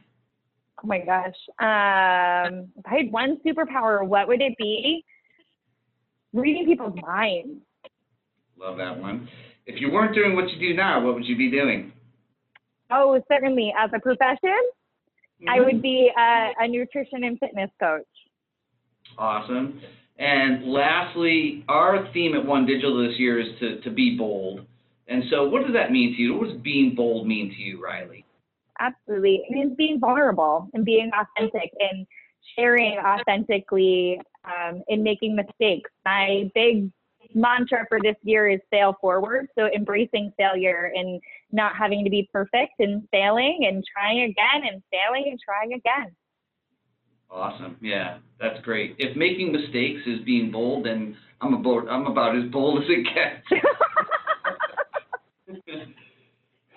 Oh 0.82 0.86
my 0.86 0.98
gosh. 0.98 1.34
Um, 1.58 2.68
if 2.76 2.86
I 2.86 2.98
had 2.98 3.10
one 3.10 3.38
superpower, 3.44 4.06
what 4.06 4.28
would 4.28 4.40
it 4.40 4.54
be? 4.58 5.04
Reading 6.32 6.66
people's 6.66 6.98
minds. 7.00 7.62
Love 8.58 8.76
that 8.76 9.00
one. 9.00 9.28
If 9.66 9.80
you 9.80 9.90
weren't 9.90 10.14
doing 10.14 10.36
what 10.36 10.50
you 10.50 10.58
do 10.58 10.76
now, 10.76 11.04
what 11.04 11.14
would 11.14 11.24
you 11.24 11.36
be 11.36 11.50
doing? 11.50 11.92
Oh, 12.90 13.20
certainly. 13.30 13.72
As 13.78 13.90
a 13.94 14.00
profession, 14.00 14.38
mm-hmm. 15.40 15.48
I 15.48 15.60
would 15.60 15.80
be 15.80 16.10
a, 16.16 16.50
a 16.60 16.68
nutrition 16.68 17.24
and 17.24 17.38
fitness 17.38 17.70
coach. 17.80 18.04
Awesome. 19.16 19.80
And 20.18 20.64
lastly, 20.66 21.64
our 21.68 22.08
theme 22.12 22.34
at 22.34 22.44
One 22.44 22.66
Digital 22.66 23.08
this 23.08 23.18
year 23.18 23.40
is 23.40 23.58
to, 23.60 23.80
to 23.80 23.90
be 23.90 24.16
bold. 24.16 24.66
And 25.08 25.24
so, 25.30 25.48
what 25.48 25.64
does 25.64 25.72
that 25.72 25.90
mean 25.90 26.14
to 26.14 26.22
you? 26.22 26.34
What 26.34 26.48
does 26.48 26.58
being 26.58 26.94
bold 26.94 27.26
mean 27.26 27.50
to 27.50 27.56
you, 27.56 27.82
Riley? 27.82 28.24
Absolutely. 28.78 29.42
It 29.48 29.50
means 29.50 29.74
being 29.76 29.98
vulnerable 29.98 30.68
and 30.74 30.84
being 30.84 31.10
authentic 31.18 31.70
and 31.80 32.06
sharing 32.56 32.98
authentically 32.98 34.20
um, 34.44 34.82
and 34.88 35.02
making 35.02 35.34
mistakes. 35.34 35.90
My 36.04 36.50
big 36.54 36.90
mantra 37.34 37.86
for 37.88 37.98
this 38.02 38.14
year 38.22 38.48
is 38.48 38.60
fail 38.70 38.96
forward. 39.00 39.48
So, 39.58 39.68
embracing 39.74 40.32
failure 40.36 40.92
and 40.94 41.20
not 41.52 41.74
having 41.74 42.04
to 42.04 42.10
be 42.10 42.28
perfect 42.30 42.74
and 42.78 43.02
failing 43.10 43.66
and 43.66 43.82
trying 43.90 44.22
again 44.24 44.70
and 44.70 44.82
failing 44.90 45.30
and 45.30 45.38
trying 45.42 45.72
again. 45.72 46.14
Awesome. 47.30 47.76
Yeah, 47.80 48.18
that's 48.40 48.60
great. 48.62 48.96
If 48.98 49.16
making 49.16 49.52
mistakes 49.52 50.00
is 50.06 50.20
being 50.24 50.50
bold, 50.50 50.86
then 50.86 51.16
I'm 51.40 51.54
about 51.54 51.88
I'm 51.88 52.06
about 52.06 52.36
as 52.36 52.50
bold 52.50 52.82
as 52.82 52.88
it 52.88 53.04
gets. 53.04 53.62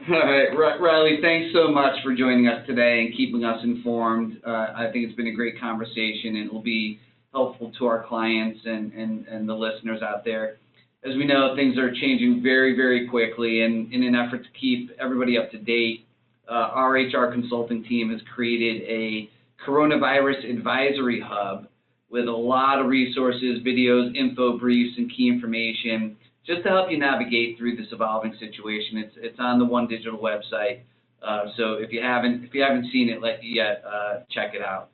All 0.09 0.15
right, 0.15 0.79
Riley, 0.81 1.19
thanks 1.21 1.53
so 1.53 1.67
much 1.67 1.93
for 2.03 2.15
joining 2.15 2.47
us 2.47 2.65
today 2.65 3.01
and 3.05 3.15
keeping 3.15 3.43
us 3.43 3.63
informed. 3.63 4.41
Uh, 4.43 4.73
I 4.75 4.89
think 4.91 5.05
it's 5.05 5.15
been 5.15 5.27
a 5.27 5.31
great 5.33 5.59
conversation 5.59 6.37
and 6.37 6.47
it 6.47 6.51
will 6.51 6.63
be 6.63 6.99
helpful 7.33 7.71
to 7.77 7.85
our 7.85 8.03
clients 8.07 8.61
and, 8.65 8.91
and, 8.93 9.27
and 9.27 9.47
the 9.47 9.53
listeners 9.53 10.01
out 10.01 10.25
there. 10.25 10.57
As 11.03 11.15
we 11.15 11.25
know, 11.25 11.55
things 11.55 11.77
are 11.77 11.91
changing 11.91 12.41
very, 12.41 12.75
very 12.75 13.07
quickly, 13.09 13.61
and 13.61 13.93
in 13.93 14.01
an 14.01 14.15
effort 14.15 14.43
to 14.43 14.49
keep 14.59 14.89
everybody 14.99 15.37
up 15.37 15.51
to 15.51 15.59
date, 15.59 16.07
uh, 16.49 16.53
our 16.73 16.93
HR 16.93 17.31
consulting 17.31 17.83
team 17.83 18.09
has 18.09 18.21
created 18.33 18.81
a 18.83 19.29
coronavirus 19.67 20.49
advisory 20.49 21.21
hub 21.23 21.67
with 22.09 22.27
a 22.27 22.31
lot 22.31 22.79
of 22.79 22.87
resources, 22.87 23.59
videos, 23.63 24.15
info 24.15 24.57
briefs, 24.57 24.97
and 24.97 25.11
key 25.15 25.27
information 25.27 26.17
just 26.45 26.63
to 26.63 26.69
help 26.69 26.89
you 26.91 26.97
navigate 26.97 27.57
through 27.57 27.75
this 27.75 27.87
evolving 27.91 28.35
situation. 28.39 28.97
It's 28.97 29.15
it's 29.17 29.39
on 29.39 29.59
the 29.59 29.65
One 29.65 29.87
Digital 29.87 30.19
website. 30.19 30.81
Uh, 31.21 31.45
so 31.57 31.73
if 31.73 31.91
you 31.91 32.01
haven't 32.01 32.45
if 32.45 32.53
you 32.53 32.63
haven't 32.63 32.91
seen 32.91 33.09
it 33.09 33.19
yet, 33.43 33.83
uh, 33.85 34.19
check 34.31 34.53
it 34.53 34.61
out. 34.61 34.89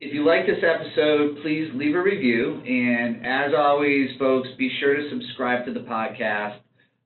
If 0.00 0.12
you 0.12 0.26
like 0.26 0.46
this 0.46 0.62
episode, 0.62 1.38
please 1.42 1.70
leave 1.74 1.94
a 1.94 2.02
review. 2.02 2.60
And 2.66 3.24
as 3.24 3.52
always, 3.56 4.10
folks, 4.18 4.48
be 4.58 4.70
sure 4.80 4.94
to 4.94 5.08
subscribe 5.10 5.64
to 5.66 5.72
the 5.72 5.80
podcast 5.80 6.58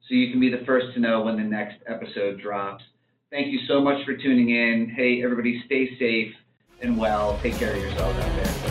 so 0.09 0.15
you 0.15 0.31
can 0.31 0.41
be 0.41 0.51
the 0.51 0.65
first 0.65 0.87
to 0.95 1.01
know 1.01 1.23
when 1.23 1.37
the 1.37 1.45
next 1.45 1.77
episode 1.87 2.41
drops. 2.41 2.83
Thank 3.31 3.53
you 3.53 3.61
so 3.69 3.81
much 3.81 4.05
for 4.05 4.17
tuning 4.17 4.51
in. 4.51 4.93
Hey, 4.97 5.23
everybody, 5.23 5.63
stay 5.67 5.97
safe 5.99 6.35
and 6.81 6.97
well. 6.97 7.39
Take 7.43 7.55
care 7.57 7.75
of 7.75 7.81
yourselves 7.81 8.19
out 8.19 8.43
there. 8.43 8.68